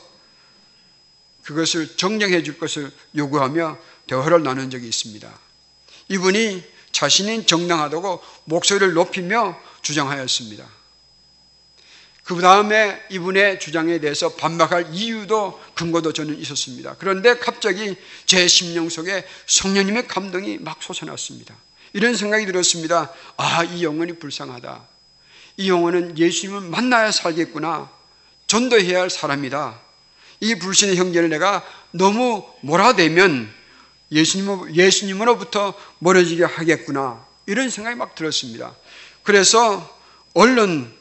그것을 1.43 1.95
정정해 1.95 2.43
줄 2.43 2.57
것을 2.57 2.91
요구하며 3.15 3.77
대화를 4.07 4.43
나눈 4.43 4.69
적이 4.69 4.87
있습니다. 4.87 5.39
이분이 6.09 6.63
자신이 6.91 7.45
정당하다고 7.45 8.21
목소리를 8.45 8.93
높이며 8.93 9.59
주장하였습니다. 9.81 10.67
그 12.23 12.41
다음에 12.41 12.99
이분의 13.11 13.59
주장에 13.59 13.99
대해서 13.99 14.35
반박할 14.35 14.87
이유도 14.91 15.61
근거도 15.75 16.11
저는 16.11 16.39
있었습니다. 16.39 16.95
그런데 16.97 17.37
갑자기 17.37 17.95
제 18.25 18.47
심령 18.47 18.89
속에 18.89 19.23
성령님의 19.45 20.07
감동이 20.07 20.57
막 20.57 20.81
솟아났습니다. 20.81 21.55
이런 21.95 22.13
생각이 22.13 22.45
들었습니다. 22.45 23.09
아, 23.37 23.63
이 23.63 23.81
영혼이 23.81 24.19
불쌍하다. 24.19 24.83
이 25.55 25.69
영혼은 25.69 26.17
예수님을 26.17 26.69
만나야 26.69 27.13
살겠구나. 27.13 27.89
전도해야 28.47 28.99
할 28.99 29.09
사람이다. 29.09 29.79
이 30.41 30.55
불신의 30.55 30.97
형제를 30.97 31.29
내가 31.29 31.65
너무 31.91 32.45
몰아대면 32.59 33.49
예수님, 34.11 34.75
예수님으로부터 34.75 35.73
멀어지게 35.99 36.43
하겠구나. 36.43 37.25
이런 37.45 37.69
생각이 37.69 37.95
막 37.95 38.13
들었습니다. 38.13 38.75
그래서 39.23 39.97
얼른 40.33 40.93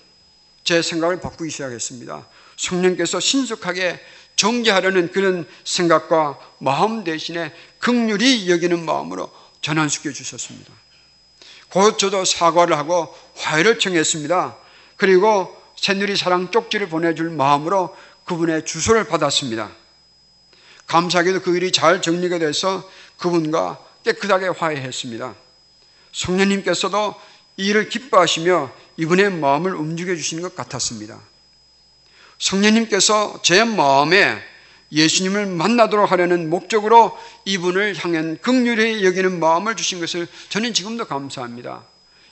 제 0.62 0.80
생각을 0.80 1.20
바꾸기 1.20 1.50
시작했습니다. 1.50 2.24
성령께서 2.56 3.18
신속하게 3.18 3.98
정죄하려는 4.36 5.10
그런 5.10 5.44
생각과 5.64 6.38
마음 6.60 7.02
대신에 7.02 7.52
극률이 7.80 8.48
여기는 8.48 8.84
마음으로 8.84 9.32
전환시켜 9.60 10.12
주셨습니다. 10.12 10.83
곧 11.74 11.98
저도 11.98 12.24
사과를 12.24 12.78
하고 12.78 13.12
화해를 13.34 13.80
청했습니다. 13.80 14.56
그리고 14.96 15.60
새누리 15.74 16.16
사랑 16.16 16.52
쪽지를 16.52 16.88
보내줄 16.88 17.30
마음으로 17.30 17.96
그분의 18.26 18.64
주소를 18.64 19.08
받았습니다. 19.08 19.72
감사하게도 20.86 21.42
그 21.42 21.56
일이 21.56 21.72
잘 21.72 22.00
정리가 22.00 22.38
돼서 22.38 22.88
그분과 23.18 23.84
깨끗하게 24.04 24.48
화해했습니다. 24.56 25.34
성령님께서도 26.12 27.16
이 27.56 27.66
일을 27.66 27.88
기뻐하시며 27.88 28.70
이분의 28.96 29.32
마음을 29.32 29.74
움직여 29.74 30.14
주시는 30.14 30.44
것 30.44 30.54
같았습니다. 30.54 31.18
성령님께서 32.38 33.40
제 33.42 33.64
마음에 33.64 34.40
예수님을 34.94 35.46
만나도록 35.46 36.10
하려는 36.10 36.48
목적으로 36.48 37.18
이분을 37.44 37.96
향한 37.96 38.38
극률히 38.40 39.04
여기는 39.04 39.40
마음을 39.40 39.76
주신 39.76 40.00
것을 40.00 40.28
저는 40.48 40.72
지금도 40.72 41.06
감사합니다. 41.06 41.84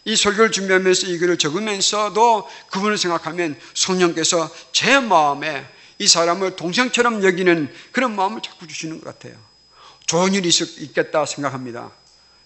이 0.05 0.17
설교를 0.17 0.51
준비하면서 0.53 1.09
이 1.09 1.19
글을 1.19 1.39
적으면서도 1.39 2.49
그분을 2.71 2.99
생각하면 2.99 3.59
성령께서 3.75 4.51
제 4.73 4.99
마음에 5.01 5.67
이 5.99 6.07
사람을 6.09 6.57
동생처럼 6.57 7.23
여기는 7.25 7.73
그런 7.93 8.17
마음을 8.17 8.41
자꾸 8.43 8.67
주시는 8.67 9.01
것 9.01 9.05
같아요. 9.05 9.39
좋은 10.07 10.33
일이 10.35 10.49
있겠다 10.81 11.27
생각합니다. 11.27 11.91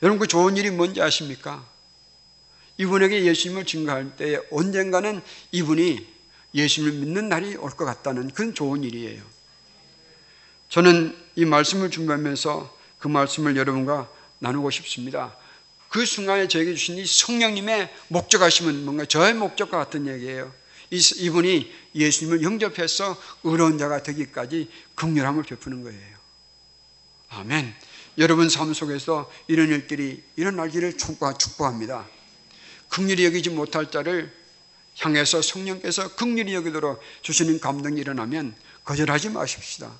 여러분 0.02 0.18
그 0.18 0.26
좋은 0.26 0.56
일이 0.56 0.70
뭔지 0.70 1.00
아십니까? 1.00 1.64
이분에게 2.78 3.24
예수님을 3.24 3.64
증거할 3.64 4.16
때 4.16 4.38
언젠가는 4.50 5.22
이분이 5.52 6.06
예수님을 6.54 6.98
믿는 6.98 7.28
날이 7.28 7.56
올 7.56 7.70
것 7.70 7.84
같다는 7.84 8.30
그런 8.30 8.54
좋은 8.54 8.84
일이에요. 8.84 9.35
저는 10.68 11.16
이 11.36 11.44
말씀을 11.44 11.90
준비하면서 11.90 12.76
그 12.98 13.08
말씀을 13.08 13.56
여러분과 13.56 14.08
나누고 14.38 14.70
싶습니다. 14.70 15.36
그 15.88 16.04
순간에 16.04 16.48
저에게 16.48 16.74
주신 16.74 16.96
이 16.96 17.06
성령님의 17.06 17.92
목적하심은 18.08 18.84
뭔가 18.84 19.04
저의 19.04 19.34
목적과 19.34 19.78
같은 19.78 20.06
얘기예요. 20.06 20.52
이분이 20.90 21.72
예수님을 21.94 22.42
영접해서 22.42 23.20
의로운 23.44 23.78
자가 23.78 24.02
되기까지 24.02 24.70
극렬함을 24.94 25.42
베푸는 25.44 25.82
거예요. 25.82 26.16
아멘. 27.30 27.74
여러분 28.18 28.48
삶 28.48 28.72
속에서 28.72 29.30
이런 29.46 29.68
일들이 29.68 30.22
일어나기를 30.36 30.96
축복합니다. 30.96 32.06
극률이 32.88 33.24
여기지 33.24 33.50
못할 33.50 33.90
자를 33.90 34.32
향해서 34.98 35.42
성령께서 35.42 36.14
극률이 36.14 36.54
여기도록 36.54 37.00
주시는 37.22 37.60
감동이 37.60 38.00
일어나면 38.00 38.54
거절하지 38.84 39.30
마십시다. 39.30 39.92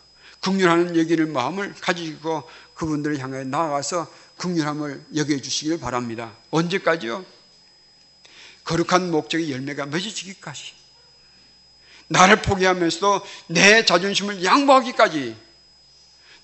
극률하는 0.46 0.96
여기를 0.96 1.26
마음을 1.26 1.74
가지고 1.80 2.48
그분들을 2.74 3.18
향해 3.18 3.42
나아가서 3.42 4.06
극률함을 4.36 5.06
여겨 5.16 5.40
주시길 5.40 5.80
바랍니다. 5.80 6.32
언제까지요? 6.52 7.26
거룩한 8.62 9.10
목적의 9.10 9.50
열매가 9.50 9.86
맺어지기까지. 9.86 10.72
나를 12.06 12.42
포기하면서도 12.42 13.26
내 13.48 13.84
자존심을 13.84 14.44
양보하기까지 14.44 15.36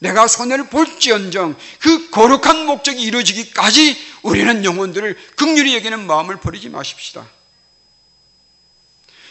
내가 0.01 0.27
손해를 0.27 0.69
볼지언정 0.69 1.57
그 1.79 2.11
거룩한 2.11 2.67
목적이 2.67 3.03
이루어지기까지 3.03 3.97
우리는 4.23 4.65
영혼들을 4.65 5.17
극률히 5.37 5.77
여기는 5.77 6.05
마음을 6.09 6.41
버리지 6.41 6.71
마십시다. 6.71 7.29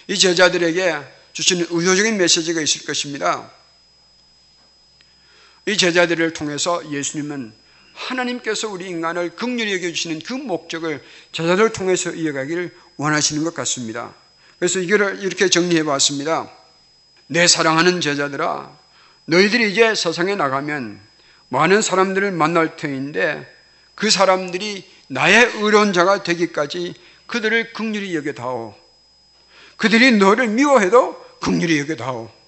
이 0.08 0.18
제자들에게 0.18 0.98
주시는 1.34 1.68
의도적인 1.72 2.18
메시지가 2.18 2.62
있을 2.62 2.86
것입니다. 2.86 3.52
이 5.68 5.78
제자들을 5.78 6.34
통해서 6.34 6.82
예수님은 6.92 7.54
하나님께서 7.94 8.70
우리 8.70 8.88
인간을 8.88 9.36
극률히 9.36 9.74
여겨주시는 9.76 10.22
그 10.26 10.34
목적을 10.34 11.04
제자들을 11.32 11.74
통해서 11.74 12.12
이어가기를 12.12 12.74
원하시는 12.98 13.44
것 13.44 13.54
같습니다. 13.54 14.14
그래서 14.58 14.80
이걸 14.80 15.20
이렇게 15.22 15.50
정리해 15.50 15.84
봤습니다. 15.84 16.50
내 17.28 17.48
사랑하는 17.48 18.02
제자들아, 18.02 18.72
너희들이 19.26 19.72
이제 19.72 19.94
세상에 19.96 20.36
나가면 20.36 21.00
많은 21.50 21.82
사람들을 21.82 22.32
만날 22.32 22.76
터인데 22.76 23.46
그 23.96 24.10
사람들이 24.10 24.90
나의 25.08 25.52
의로운 25.58 25.94
자가 25.94 26.24
되기까지 26.24 26.94
그들을 27.28 27.74
극률히 27.74 28.16
여겨다오. 28.16 28.76
그들이 29.78 30.14
너를 30.14 30.48
미워해도 30.48 31.40
극률히 31.40 31.80
여겨다오. 31.80 32.41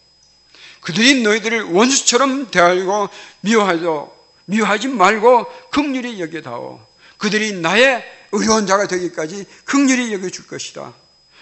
그들이 0.83 1.23
너희들을 1.23 1.63
원수처럼 1.63 2.51
대하고 2.51 3.09
미워하도 3.41 4.23
미워하지 4.45 4.89
말고 4.89 5.45
극률히 5.71 6.21
여겨다오. 6.21 6.81
그들이 7.17 7.53
나의 7.53 8.03
의로운 8.33 8.67
자가 8.67 8.87
되기까지 8.87 9.45
극률히 9.63 10.13
여겨줄 10.13 10.47
것이다. 10.47 10.93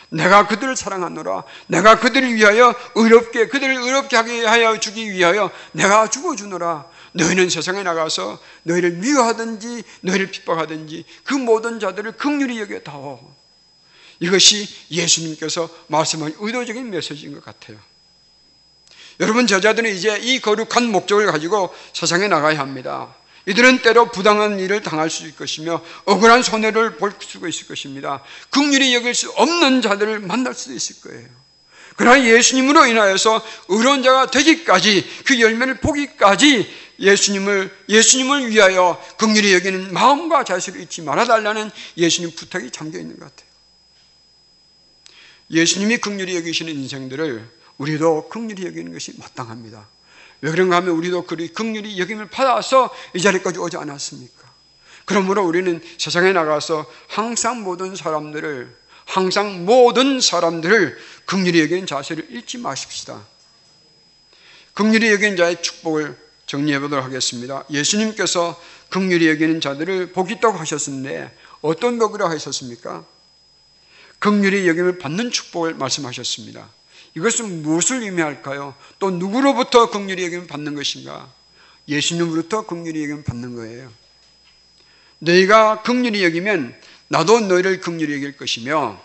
내가 0.10 0.48
그들을 0.48 0.76
사랑하노라. 0.76 1.44
내가 1.68 2.00
그들을 2.00 2.36
위하여 2.36 2.76
의롭게 2.96 3.48
그들을 3.48 3.76
의롭게 3.82 4.16
하게 4.16 4.46
하여 4.46 4.80
주기 4.80 5.10
위하여 5.10 5.50
내가 5.72 6.10
죽어 6.10 6.36
주노라. 6.36 6.86
너희는 7.14 7.50
세상에 7.50 7.82
나가서 7.82 8.40
너희를 8.64 8.92
미워하든지 8.92 9.84
너희를 10.02 10.28
핍박하든지 10.32 11.06
그 11.24 11.34
모든 11.34 11.80
자들을 11.80 12.12
극률히 12.14 12.60
여겨다오. 12.60 13.20
이것이 14.20 14.68
예수님께서 14.92 15.68
말씀한 15.88 16.36
의도적인 16.38 16.92
메시지인 16.92 17.34
것 17.34 17.44
같아요. 17.44 17.80
여러분 19.20 19.48
제자들은 19.48 19.94
이제 19.94 20.18
이 20.22 20.40
거룩한 20.40 20.92
목적을 20.92 21.28
가지고 21.28 21.74
세상에 21.94 22.28
나가야 22.28 22.60
합니다. 22.60 23.16
이들은 23.48 23.82
때로 23.82 24.12
부당한 24.12 24.60
일을 24.60 24.82
당할 24.82 25.10
수 25.10 25.24
있을 25.24 25.36
것이며 25.36 25.84
억울한 26.06 26.44
손해를 26.44 26.98
볼 26.98 27.14
수가 27.20 27.48
있을 27.48 27.68
것입니다. 27.68 28.24
극률이 28.52 28.94
여길 28.96 29.16
수 29.16 29.32
없는 29.32 29.82
자들을 29.82 30.20
만날 30.20 30.54
수도 30.54 30.74
있을 30.74 31.02
거예요. 31.02 31.28
그러나 31.96 32.24
예수님으로 32.24 32.86
인하여서 32.86 33.46
의로운 33.70 34.04
자가 34.04 34.32
되기까지 34.32 35.06
그 35.26 35.40
열매를 35.40 35.76
보기까지 35.76 36.68
예수님을 37.00 37.76
예수님을 37.90 38.50
위하여 38.50 39.04
극률이 39.18 39.54
여기는 39.54 39.92
마음과 39.92 40.44
자세를 40.44 40.82
잊지 40.82 41.02
말아 41.02 41.26
달라는 41.26 41.72
예수님 41.98 42.36
부탁이 42.36 42.72
잠겨 42.72 43.00
있는 43.00 43.18
것 43.18 43.26
같아요. 43.26 43.50
예수님이 45.50 45.98
극률이 45.98 46.36
여기시는 46.38 46.74
인생들을 46.74 47.61
우리도 47.82 48.30
극률이 48.30 48.66
여기는 48.68 48.94
것이 48.94 49.14
마땅합니다. 49.18 49.88
왜 50.42 50.52
그런가 50.52 50.76
하면 50.78 50.92
우리도 50.92 51.26
그 51.26 51.36
극률이 51.52 52.00
여김을 52.00 52.30
받아서 52.30 52.94
이 53.16 53.22
자리까지 53.22 53.58
오지 53.58 53.78
않았습니까? 53.78 54.52
그러므로 55.06 55.44
우리는 55.44 55.82
세상에 55.98 56.32
나가서 56.32 56.86
항상 57.08 57.64
모든 57.64 57.96
사람들을 57.96 58.82
항상 59.06 59.66
모든 59.66 60.22
사람들을 60.22 60.98
극률이 61.26 61.60
여기는 61.62 61.88
자세를 61.88 62.28
잃지 62.30 62.60
마십시다. 62.60 63.26
극률이 64.74 65.12
여기는 65.12 65.36
자의 65.36 65.62
축복을 65.62 66.16
정리해 66.46 66.80
보도록 66.80 67.04
하겠습니다. 67.04 67.64
예수님께서 67.72 68.62
극률이 68.90 69.28
여기는 69.28 69.60
자들을 69.60 70.12
복이 70.12 70.36
있다고 70.36 70.58
하셨는데 70.58 71.36
어떤 71.62 71.98
복이라고 71.98 72.32
하셨습니까? 72.32 73.06
극률이 74.20 74.68
여김을 74.68 75.00
받는 75.00 75.32
축복을 75.32 75.74
말씀하셨습니다. 75.74 76.70
이것은 77.16 77.62
무엇을 77.64 78.04
의미할까요? 78.04 78.76
또 79.00 79.12
누구로부터 79.12 79.90
긍휼히 79.90 80.24
여김을 80.26 80.48
받는 80.48 80.76
것인가? 80.76 81.32
예수님으로부터 81.88 82.66
긍휼히 82.66 83.04
여김 83.04 83.24
받는 83.24 83.56
거예요. 83.56 83.92
너희가 85.20 85.82
긍휼히 85.84 86.24
여기면 86.24 86.76
나도 87.10 87.42
너희를 87.42 87.82
긍휼히 87.82 88.14
여길 88.16 88.38
것이며 88.38 89.02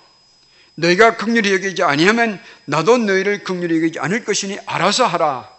너희가 0.76 1.16
긍휼히 1.16 1.52
여기지 1.52 1.82
아니하면 1.82 2.40
나도 2.66 2.98
너희를 2.98 3.42
긍휼히 3.42 3.76
여기지 3.76 3.98
않을 3.98 4.24
것이니 4.24 4.58
알아서 4.66 5.06
하라. 5.06 5.50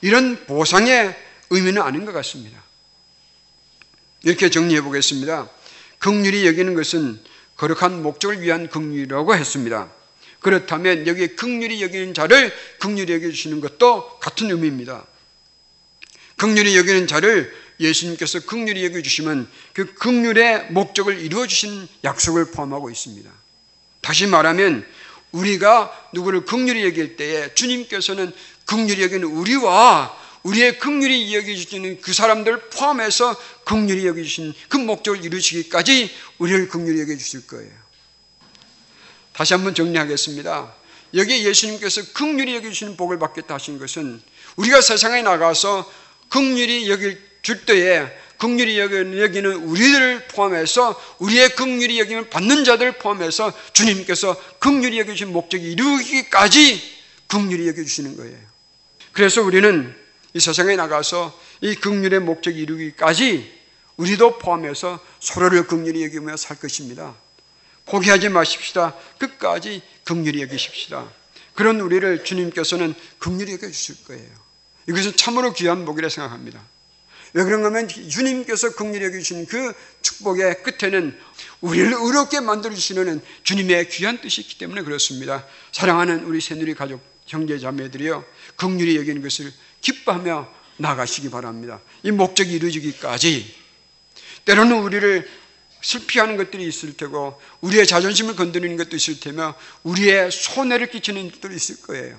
이런 0.00 0.46
보상의 0.46 1.16
의미는 1.50 1.82
아닌 1.82 2.04
것 2.04 2.12
같습니다. 2.12 2.62
이렇게 4.22 4.50
정리해 4.50 4.82
보겠습니다. 4.82 5.48
긍휼히 5.98 6.46
여기는 6.46 6.74
것은 6.74 7.20
거룩한 7.56 8.02
목적을 8.02 8.40
위한 8.40 8.68
긍휼이라고 8.68 9.34
했습니다. 9.34 9.90
그렇다면 10.42 11.06
여기에 11.06 11.28
극률이 11.28 11.82
여기는 11.82 12.14
자를 12.14 12.52
극률이 12.78 13.12
여겨주시는 13.14 13.60
것도 13.60 14.18
같은 14.18 14.50
의미입니다. 14.50 15.06
극률이 16.36 16.76
여기는 16.76 17.06
자를 17.06 17.54
예수님께서 17.78 18.40
극률이 18.40 18.84
여겨주시면 18.86 19.48
그 19.72 19.94
극률의 19.94 20.70
목적을 20.70 21.20
이루어주신 21.20 21.88
약속을 22.04 22.50
포함하고 22.50 22.90
있습니다. 22.90 23.30
다시 24.00 24.26
말하면 24.26 24.84
우리가 25.30 26.08
누구를 26.12 26.44
극률이 26.44 26.84
여길 26.84 27.16
때에 27.16 27.54
주님께서는 27.54 28.32
극률이 28.66 29.02
여기는 29.02 29.24
우리와 29.24 30.18
우리의 30.42 30.78
극률이 30.80 31.34
여겨주시는 31.34 32.00
그 32.00 32.12
사람들 32.12 32.70
포함해서 32.70 33.36
극률이 33.64 34.06
여겨주신 34.06 34.52
그 34.68 34.76
목적을 34.76 35.24
이루시기까지 35.24 36.10
우리를 36.38 36.68
극률이 36.68 37.00
여겨주실 37.02 37.46
거예요. 37.46 37.81
다시 39.32 39.54
한번 39.54 39.74
정리하겠습니다. 39.74 40.74
여기 41.14 41.44
예수님께서 41.44 42.02
극률이 42.14 42.54
여기시는 42.56 42.96
복을 42.96 43.18
받겠다 43.18 43.54
하신 43.54 43.78
것은 43.78 44.22
우리가 44.56 44.80
세상에 44.80 45.22
나가서 45.22 45.90
극률이 46.28 46.90
여길 46.90 47.32
줄 47.42 47.64
때에 47.64 48.06
극률이 48.38 48.78
여기는 48.78 49.54
우리들을 49.54 50.26
포함해서 50.28 51.00
우리의 51.18 51.50
극률이 51.50 52.00
여기면 52.00 52.30
받는 52.30 52.64
자들을 52.64 52.98
포함해서 52.98 53.52
주님께서 53.72 54.36
극률이 54.58 54.98
여기신 54.98 55.32
목적이 55.32 55.72
이루기까지 55.72 56.82
극률이 57.28 57.68
여겨주시는 57.68 58.16
거예요. 58.16 58.36
그래서 59.12 59.42
우리는 59.42 59.94
이 60.34 60.40
세상에 60.40 60.76
나가서 60.76 61.38
이 61.60 61.74
극률의 61.74 62.20
목적이 62.20 62.60
이루기까지 62.60 63.52
우리도 63.96 64.38
포함해서 64.38 64.98
서로를 65.20 65.66
극률이 65.66 66.02
여기며 66.04 66.36
살 66.36 66.58
것입니다. 66.58 67.14
포기하지 67.86 68.28
마십시다. 68.28 68.94
끝까지 69.18 69.82
극률히 70.04 70.42
여기십시다. 70.42 71.08
그런 71.54 71.80
우리를 71.80 72.24
주님께서는 72.24 72.94
극률히 73.18 73.52
여겨주실 73.52 74.04
거예요. 74.04 74.28
이것은 74.88 75.16
참으로 75.16 75.52
귀한 75.52 75.84
복이라 75.84 76.08
생각합니다. 76.08 76.62
왜 77.34 77.44
그런가 77.44 77.68
하면 77.68 77.88
주님께서 77.88 78.74
극률히 78.74 79.06
여겨주신 79.06 79.46
그 79.46 79.72
축복의 80.02 80.62
끝에는 80.62 81.18
우리를 81.60 81.92
의롭게 81.92 82.40
만들어주시는 82.40 83.22
주님의 83.42 83.88
귀한 83.90 84.20
뜻이 84.20 84.42
있기 84.42 84.58
때문에 84.58 84.82
그렇습니다. 84.82 85.46
사랑하는 85.72 86.24
우리 86.24 86.40
새누리 86.40 86.74
가족 86.74 87.00
형제 87.26 87.58
자매들이요. 87.58 88.24
극률히 88.56 88.96
여기는 88.96 89.22
것을 89.22 89.52
기뻐하며 89.80 90.52
나가시기 90.76 91.30
바랍니다. 91.30 91.80
이 92.02 92.10
목적이 92.10 92.54
이루어지기까지 92.54 93.54
때로는 94.44 94.78
우리를 94.78 95.28
슬피하는 95.82 96.36
것들이 96.36 96.66
있을 96.66 96.96
테고 96.96 97.40
우리의 97.60 97.86
자존심을 97.86 98.36
건드리는 98.36 98.76
것도 98.76 98.96
있을 98.96 99.20
테며 99.20 99.54
우리의 99.82 100.30
손해를 100.30 100.90
끼치는 100.90 101.30
것들이 101.32 101.56
있을 101.56 101.82
거예요. 101.82 102.18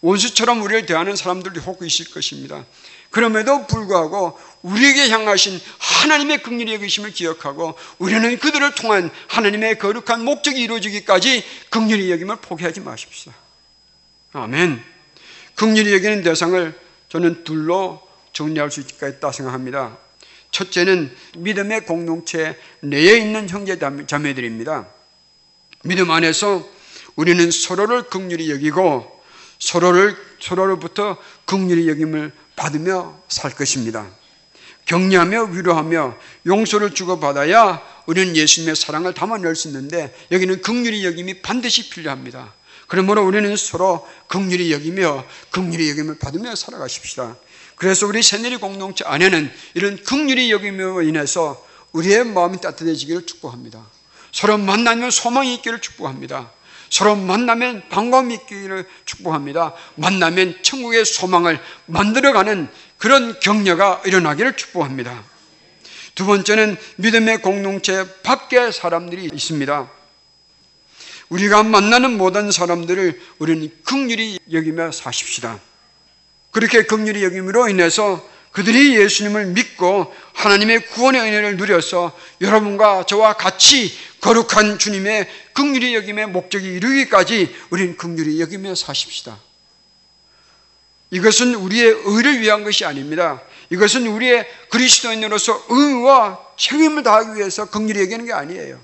원수처럼 0.00 0.60
우리를 0.62 0.86
대하는 0.86 1.14
사람들도 1.14 1.60
혹 1.60 1.82
있을 1.82 2.10
것입니다. 2.10 2.66
그럼에도 3.10 3.66
불구하고 3.66 4.38
우리에게 4.62 5.10
향하신 5.10 5.60
하나님의 5.78 6.42
긍휼의 6.42 6.74
여기심을 6.74 7.12
기억하고 7.12 7.78
우리는 7.98 8.36
그들을 8.38 8.74
통한 8.74 9.10
하나님의 9.28 9.78
거룩한 9.78 10.24
목적이 10.24 10.62
이루어지기까지 10.62 11.44
긍휼히 11.70 12.10
여김을 12.10 12.36
포기하지 12.36 12.80
마십시다. 12.80 13.32
아멘. 14.32 14.82
긍휼히 15.54 15.92
여기는 15.92 16.22
대상을 16.22 16.80
저는 17.10 17.44
둘로 17.44 18.02
정리할 18.32 18.70
수 18.70 18.80
있겠다 18.80 19.30
생각합니다. 19.30 19.98
첫째는 20.52 21.14
믿음의 21.38 21.86
공동체 21.86 22.56
내에 22.80 23.18
있는 23.18 23.48
형제 23.48 23.78
자매들입니다. 24.06 24.86
믿음 25.84 26.10
안에서 26.10 26.66
우리는 27.16 27.50
서로를 27.50 28.04
극률히 28.04 28.50
여기고 28.50 29.20
서로를 29.58 30.16
서로로부터 30.40 31.16
극률히 31.44 31.88
여김을 31.88 32.32
받으며 32.56 33.20
살 33.28 33.50
것입니다. 33.54 34.08
격려하며 34.86 35.44
위로하며 35.44 36.18
용서를 36.46 36.94
주고 36.94 37.20
받아야 37.20 37.80
우리는 38.06 38.36
예수님의 38.36 38.76
사랑을 38.76 39.14
담아낼 39.14 39.54
수 39.54 39.68
있는데 39.68 40.14
여기는 40.32 40.60
극률이 40.62 41.04
여김이 41.04 41.42
반드시 41.42 41.88
필요합니다. 41.88 42.52
그러므로 42.88 43.24
우리는 43.24 43.56
서로 43.56 44.06
극률이 44.26 44.72
여기며 44.72 45.24
극률이 45.50 45.88
여김을 45.90 46.18
받으며 46.18 46.54
살아가십시다. 46.56 47.36
그래서 47.82 48.06
우리 48.06 48.22
새내리 48.22 48.58
공동체 48.58 49.02
안에는 49.04 49.50
이런 49.74 50.00
극률이 50.00 50.52
여김으로 50.52 51.02
인해서 51.02 51.66
우리의 51.90 52.24
마음이 52.24 52.60
따뜻해지기를 52.60 53.26
축복합니다. 53.26 53.84
서로 54.30 54.56
만나면 54.56 55.10
소망이 55.10 55.52
있기를 55.56 55.80
축복합니다. 55.80 56.52
서로 56.90 57.16
만나면 57.16 57.88
반감이 57.88 58.34
있기를 58.34 58.86
축복합니다. 59.04 59.74
만나면 59.96 60.62
천국의 60.62 61.04
소망을 61.04 61.58
만들어가는 61.86 62.68
그런 62.98 63.40
격려가 63.40 64.00
일어나기를 64.06 64.56
축복합니다. 64.56 65.24
두 66.14 66.24
번째는 66.24 66.76
믿음의 66.98 67.42
공동체 67.42 68.06
밖에 68.22 68.70
사람들이 68.70 69.28
있습니다. 69.32 69.90
우리가 71.30 71.64
만나는 71.64 72.16
모든 72.16 72.52
사람들을 72.52 73.20
우리는 73.40 73.72
극률이 73.82 74.38
여기며 74.52 74.92
사십시다. 74.92 75.58
그렇게 76.52 76.84
긍휼히 76.84 77.24
여김으로 77.24 77.68
인해서 77.68 78.24
그들이 78.52 78.96
예수님을 78.98 79.46
믿고 79.46 80.14
하나님의 80.34 80.86
구원의 80.88 81.20
은혜를 81.22 81.56
누려서 81.56 82.16
여러분과 82.40 83.04
저와 83.06 83.32
같이 83.32 83.92
거룩한 84.20 84.78
주님의 84.78 85.28
긍휼히 85.54 85.94
여김의 85.94 86.26
목적이 86.28 86.74
이르기까지 86.74 87.54
우리는 87.70 87.96
긍휼히 87.96 88.40
여기며 88.40 88.74
사십시다. 88.74 89.38
이것은 91.10 91.54
우리의 91.54 92.02
의를 92.04 92.40
위한 92.40 92.62
것이 92.62 92.84
아닙니다. 92.84 93.42
이것은 93.70 94.06
우리의 94.06 94.46
그리스도인으로서 94.70 95.64
의와 95.70 96.38
책임을 96.58 97.02
다하기 97.02 97.38
위해서 97.38 97.70
긍휼히 97.70 98.00
여기는 98.00 98.26
게 98.26 98.32
아니에요. 98.32 98.78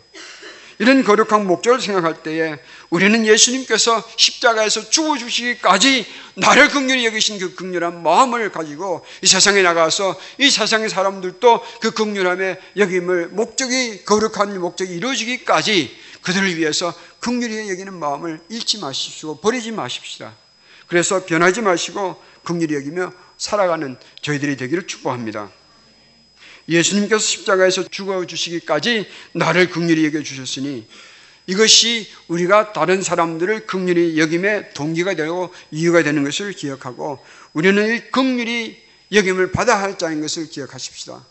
이런 0.79 1.03
거룩한 1.03 1.47
목적을 1.47 1.81
생각할 1.81 2.23
때에 2.23 2.57
우리는 2.91 3.27
예수님께서 3.27 4.03
십자가에서 4.17 4.89
죽어주시기까지 4.91 6.07
나를 6.37 6.69
극렬히 6.69 7.05
여기신 7.05 7.39
그 7.39 7.55
극렬한 7.55 8.03
마음을 8.03 8.51
가지고 8.51 9.05
이 9.23 9.27
세상에 9.27 9.63
나가서 9.63 10.19
이 10.39 10.49
세상의 10.51 10.89
사람들도 10.89 11.65
그 11.81 11.91
극렬함의 11.91 12.59
여김을 12.77 13.29
목적이 13.29 14.05
거룩한 14.05 14.59
목적이 14.61 14.95
이루어지기까지 14.95 15.97
그들을 16.23 16.57
위해서 16.57 16.95
극렬히 17.21 17.71
여기는 17.71 17.93
마음을 17.99 18.41
잃지 18.49 18.79
마십시오. 18.79 19.39
버리지 19.39 19.73
마십시다. 19.73 20.35
그래서 20.87 21.25
변하지 21.25 21.61
마시고 21.63 22.23
극렬히 22.45 22.75
여기며 22.75 23.13
살아가는 23.37 23.97
저희들이 24.23 24.57
되기를 24.57 24.87
축복합니다. 24.87 25.51
예수님께서 26.69 27.19
십자가에서 27.19 27.89
죽어 27.89 28.27
주시기까지 28.27 29.07
나를 29.33 29.71
극렬히 29.71 30.05
여겨 30.07 30.23
주셨으니 30.23 30.87
이것이 31.47 32.07
우리가 32.29 32.75
다른 32.75 33.03
사람들을 33.03 33.67
극렬히 33.67 34.19
여김의 34.19 34.75
동기가 34.75 35.15
되고 35.15 35.53
이유가 35.71 36.03
되는 36.03 36.23
것을 36.23 36.53
기억하고 36.53 37.19
우리는 37.55 37.97
이 37.97 38.11
극렬히 38.11 38.79
여김을 39.13 39.53
받아야 39.53 39.81
할 39.81 39.97
자인 39.97 40.21
것을 40.21 40.51
기억하십시다. 40.51 41.25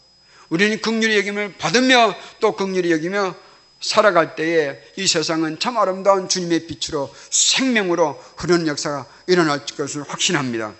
우리는 0.50 0.82
극렬히 0.82 1.17
여김을 1.17 1.58
받으며 1.60 2.15
또 2.39 2.56
극렬히 2.56 2.91
여기며 2.91 3.36
살아갈 3.80 4.36
때에 4.36 4.80
이 4.95 5.06
세상은 5.06 5.60
참 5.60 5.78
아름다운 5.78 6.28
주님의 6.28 6.65
빛으로 6.65 7.13
생명으로 7.30 8.19
흐르는 8.38 8.65
역사가 8.65 9.06
일어날 9.28 9.63
것을 9.65 10.02
확신합니다. 10.02 10.73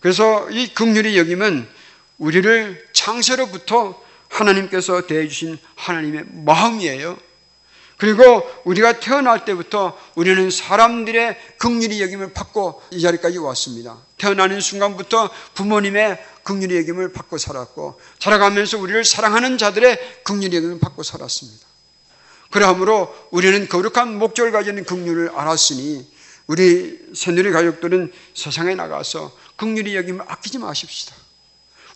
그래서 0.00 0.50
이 0.50 0.74
극렬히 0.74 1.16
여김은 1.16 1.79
우리를 2.20 2.86
창세로부터 2.92 4.00
하나님께서 4.28 5.06
대해주신 5.06 5.58
하나님의 5.74 6.24
마음이에요. 6.44 7.18
그리고 7.98 8.48
우리가 8.64 9.00
태어날 9.00 9.44
때부터 9.44 9.98
우리는 10.14 10.50
사람들의 10.50 11.36
극률이 11.58 12.00
여김을 12.00 12.32
받고 12.32 12.80
이 12.92 13.00
자리까지 13.00 13.38
왔습니다. 13.38 13.98
태어나는 14.16 14.60
순간부터 14.60 15.28
부모님의 15.54 16.18
극률이 16.42 16.76
여김을 16.78 17.12
받고 17.12 17.36
살았고 17.36 18.00
살아가면서 18.18 18.78
우리를 18.78 19.04
사랑하는 19.04 19.58
자들의 19.58 20.22
극률이 20.24 20.56
여김을 20.56 20.78
받고 20.78 21.02
살았습니다. 21.02 21.66
그러므로 22.50 23.14
우리는 23.30 23.68
거룩한 23.68 24.18
목적을 24.18 24.50
가지는 24.50 24.84
극률을 24.84 25.30
알았으니 25.34 26.06
우리 26.46 26.98
새누리 27.14 27.50
가족들은 27.50 28.12
세상에 28.34 28.74
나가서 28.74 29.30
극률이 29.56 29.94
여김을 29.96 30.24
아끼지 30.26 30.58
마십시다. 30.58 31.14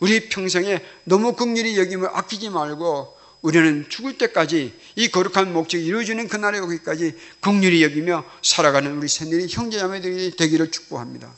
우리 0.00 0.28
평생에 0.28 0.80
너무 1.04 1.34
극률이 1.34 1.78
여김을 1.78 2.08
아끼지 2.12 2.50
말고 2.50 3.16
우리는 3.42 3.84
죽을 3.88 4.16
때까지 4.16 4.72
이 4.96 5.08
거룩한 5.08 5.52
목적이 5.52 5.84
이루어지는 5.84 6.28
그날에 6.28 6.58
오기까지 6.60 7.14
극률이 7.40 7.82
여기며 7.82 8.24
살아가는 8.42 8.96
우리 8.96 9.06
새들이 9.06 9.48
형제자매들이 9.50 10.36
되기를 10.36 10.70
축복합니다. 10.70 11.30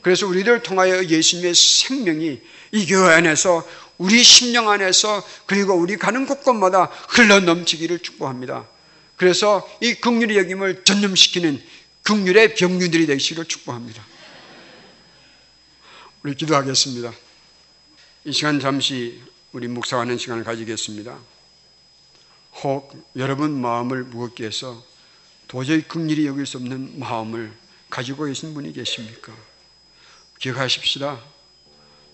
그래서 0.00 0.26
우리를 0.26 0.62
통하여 0.62 1.04
예수님의 1.04 1.54
생명이 1.54 2.40
이 2.72 2.86
교회 2.86 3.14
안에서 3.14 3.66
우리 3.98 4.22
심령 4.22 4.70
안에서 4.70 5.26
그리고 5.46 5.74
우리 5.74 5.96
가는 5.96 6.24
곳곳마다 6.24 6.84
흘러 7.08 7.40
넘치기를 7.40 7.98
축복합니다. 7.98 8.66
그래서 9.16 9.68
이 9.82 9.94
극률의 9.94 10.38
여김을 10.38 10.84
전념시키는 10.84 11.60
극률의 12.04 12.54
병균들이 12.54 13.06
되시기를 13.06 13.44
축복합니다. 13.46 14.06
우리 16.22 16.34
기도하겠습니다. 16.34 17.12
이 18.26 18.32
시간 18.32 18.60
잠시 18.60 19.18
우리 19.52 19.66
묵상하는 19.66 20.18
시간을 20.18 20.44
가지겠습니다. 20.44 21.18
혹 22.62 22.92
여러분 23.16 23.58
마음을 23.58 24.04
무겁게 24.04 24.44
해서 24.44 24.84
도저히 25.48 25.80
극률이 25.80 26.26
여길 26.26 26.44
수 26.44 26.58
없는 26.58 26.98
마음을 26.98 27.50
가지고 27.88 28.26
계신 28.26 28.52
분이 28.52 28.74
계십니까? 28.74 29.34
기억하십시다. 30.38 31.18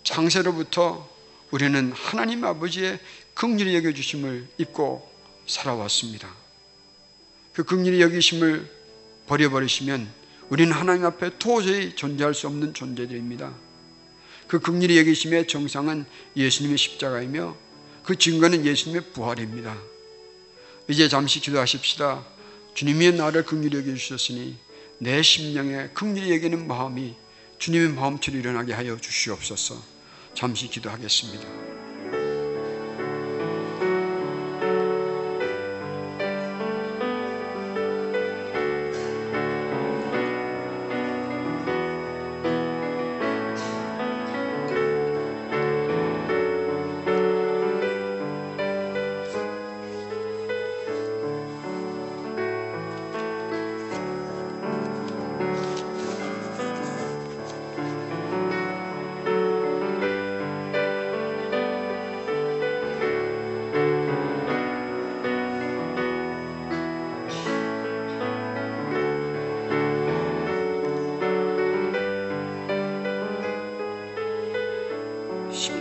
창세로부터 0.04 1.10
우리는 1.50 1.90
하나님 1.90 2.44
아버지의 2.44 3.00
극률이 3.34 3.74
여겨주심을 3.74 4.46
입고 4.58 5.10
살아왔습니다. 5.48 6.32
그 7.52 7.64
극률이 7.64 8.00
여기심을 8.00 8.70
버려버리시면 9.26 10.08
우리는 10.50 10.70
하나님 10.70 11.04
앞에 11.04 11.38
도저히 11.40 11.96
존재할 11.96 12.32
수 12.32 12.46
없는 12.46 12.74
존재들입니다. 12.74 13.65
그 14.46 14.60
극률이 14.60 14.98
여기심의 14.98 15.48
정상은 15.48 16.06
예수님의 16.36 16.78
십자가이며 16.78 17.56
그 18.04 18.16
증거는 18.16 18.64
예수님의 18.64 19.12
부활입니다. 19.12 19.76
이제 20.88 21.08
잠시 21.08 21.40
기도하십시다. 21.40 22.24
주님이 22.74 23.12
나를 23.12 23.44
극률히 23.44 23.78
여겨주셨으니 23.78 24.56
내 24.98 25.22
심령에 25.22 25.88
극률히 25.94 26.32
여기는 26.32 26.66
마음이 26.66 27.14
주님의 27.58 27.88
마음처럼 27.90 28.40
일어나게 28.40 28.72
하여 28.72 28.96
주시옵소서 28.96 29.82
잠시 30.34 30.68
기도하겠습니다. 30.68 31.85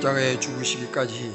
십자가에 0.05 0.39
죽으시기까지 0.39 1.33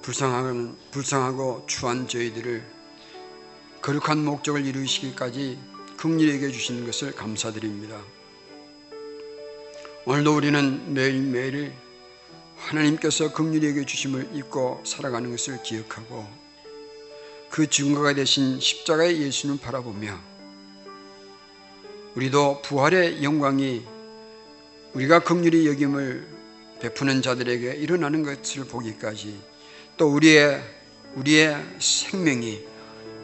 불쌍하고, 0.00 0.76
불쌍하고 0.92 1.64
추한 1.66 2.06
저희들을 2.06 2.62
거룩한 3.82 4.24
목적을 4.24 4.64
이루시기까지 4.64 5.58
극렬하게 5.96 6.52
주시는 6.52 6.86
것을 6.86 7.12
감사드립니다. 7.12 8.00
오늘도 10.04 10.36
우리는 10.36 10.94
매일매일 10.94 11.72
하나님께서 12.56 13.32
극렬하게 13.32 13.84
주심을 13.86 14.30
잊고 14.34 14.80
살아가는 14.86 15.28
것을 15.32 15.60
기억하고 15.64 16.28
그 17.50 17.68
증거가 17.68 18.14
되신 18.14 18.60
십자가의 18.60 19.20
예수는 19.20 19.58
바라보며 19.58 20.16
우리도 22.14 22.62
부활의 22.62 23.24
영광이 23.24 23.93
우리가 24.94 25.18
긍휼히 25.18 25.66
여김을 25.66 26.24
베푸는 26.80 27.20
자들에게 27.20 27.74
일어나는 27.74 28.22
것을 28.22 28.64
보기까지 28.64 29.36
또 29.96 30.12
우리의 30.14 30.62
우리의 31.16 31.56
생명이 31.80 32.60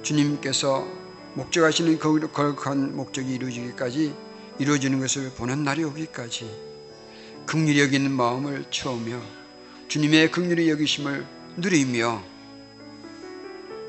주님께서 0.02 0.86
목적하시는 1.34 2.00
거룩한 2.00 2.96
목적이 2.96 3.34
이루어지기까지 3.34 4.12
이루어지는 4.58 4.98
것을 4.98 5.30
보는 5.30 5.62
날이 5.62 5.84
오기까지 5.84 6.50
긍휼히 7.46 7.80
여기는 7.80 8.10
마음을 8.10 8.64
채우며 8.70 9.20
주님의 9.86 10.32
긍휼히 10.32 10.70
여기심을 10.70 11.24
누리며 11.56 12.20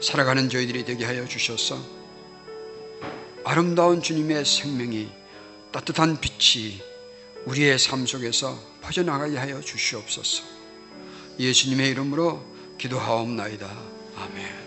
살아가는 0.03 0.49
저희들이 0.49 0.85
되게 0.85 1.05
하여 1.05 1.25
주셔서 1.25 1.79
아름다운 3.43 4.03
주님의 4.03 4.45
생명이 4.45 5.09
따뜻한 5.71 6.19
빛이 6.21 6.90
우리의 7.45 7.79
삶 7.79 8.05
속에서 8.05 8.57
퍼져나가게 8.81 9.37
하여 9.37 9.61
주시옵소서. 9.61 10.43
예수님의 11.39 11.89
이름으로 11.91 12.43
기도하옵나이다. 12.77 13.67
아멘. 14.15 14.60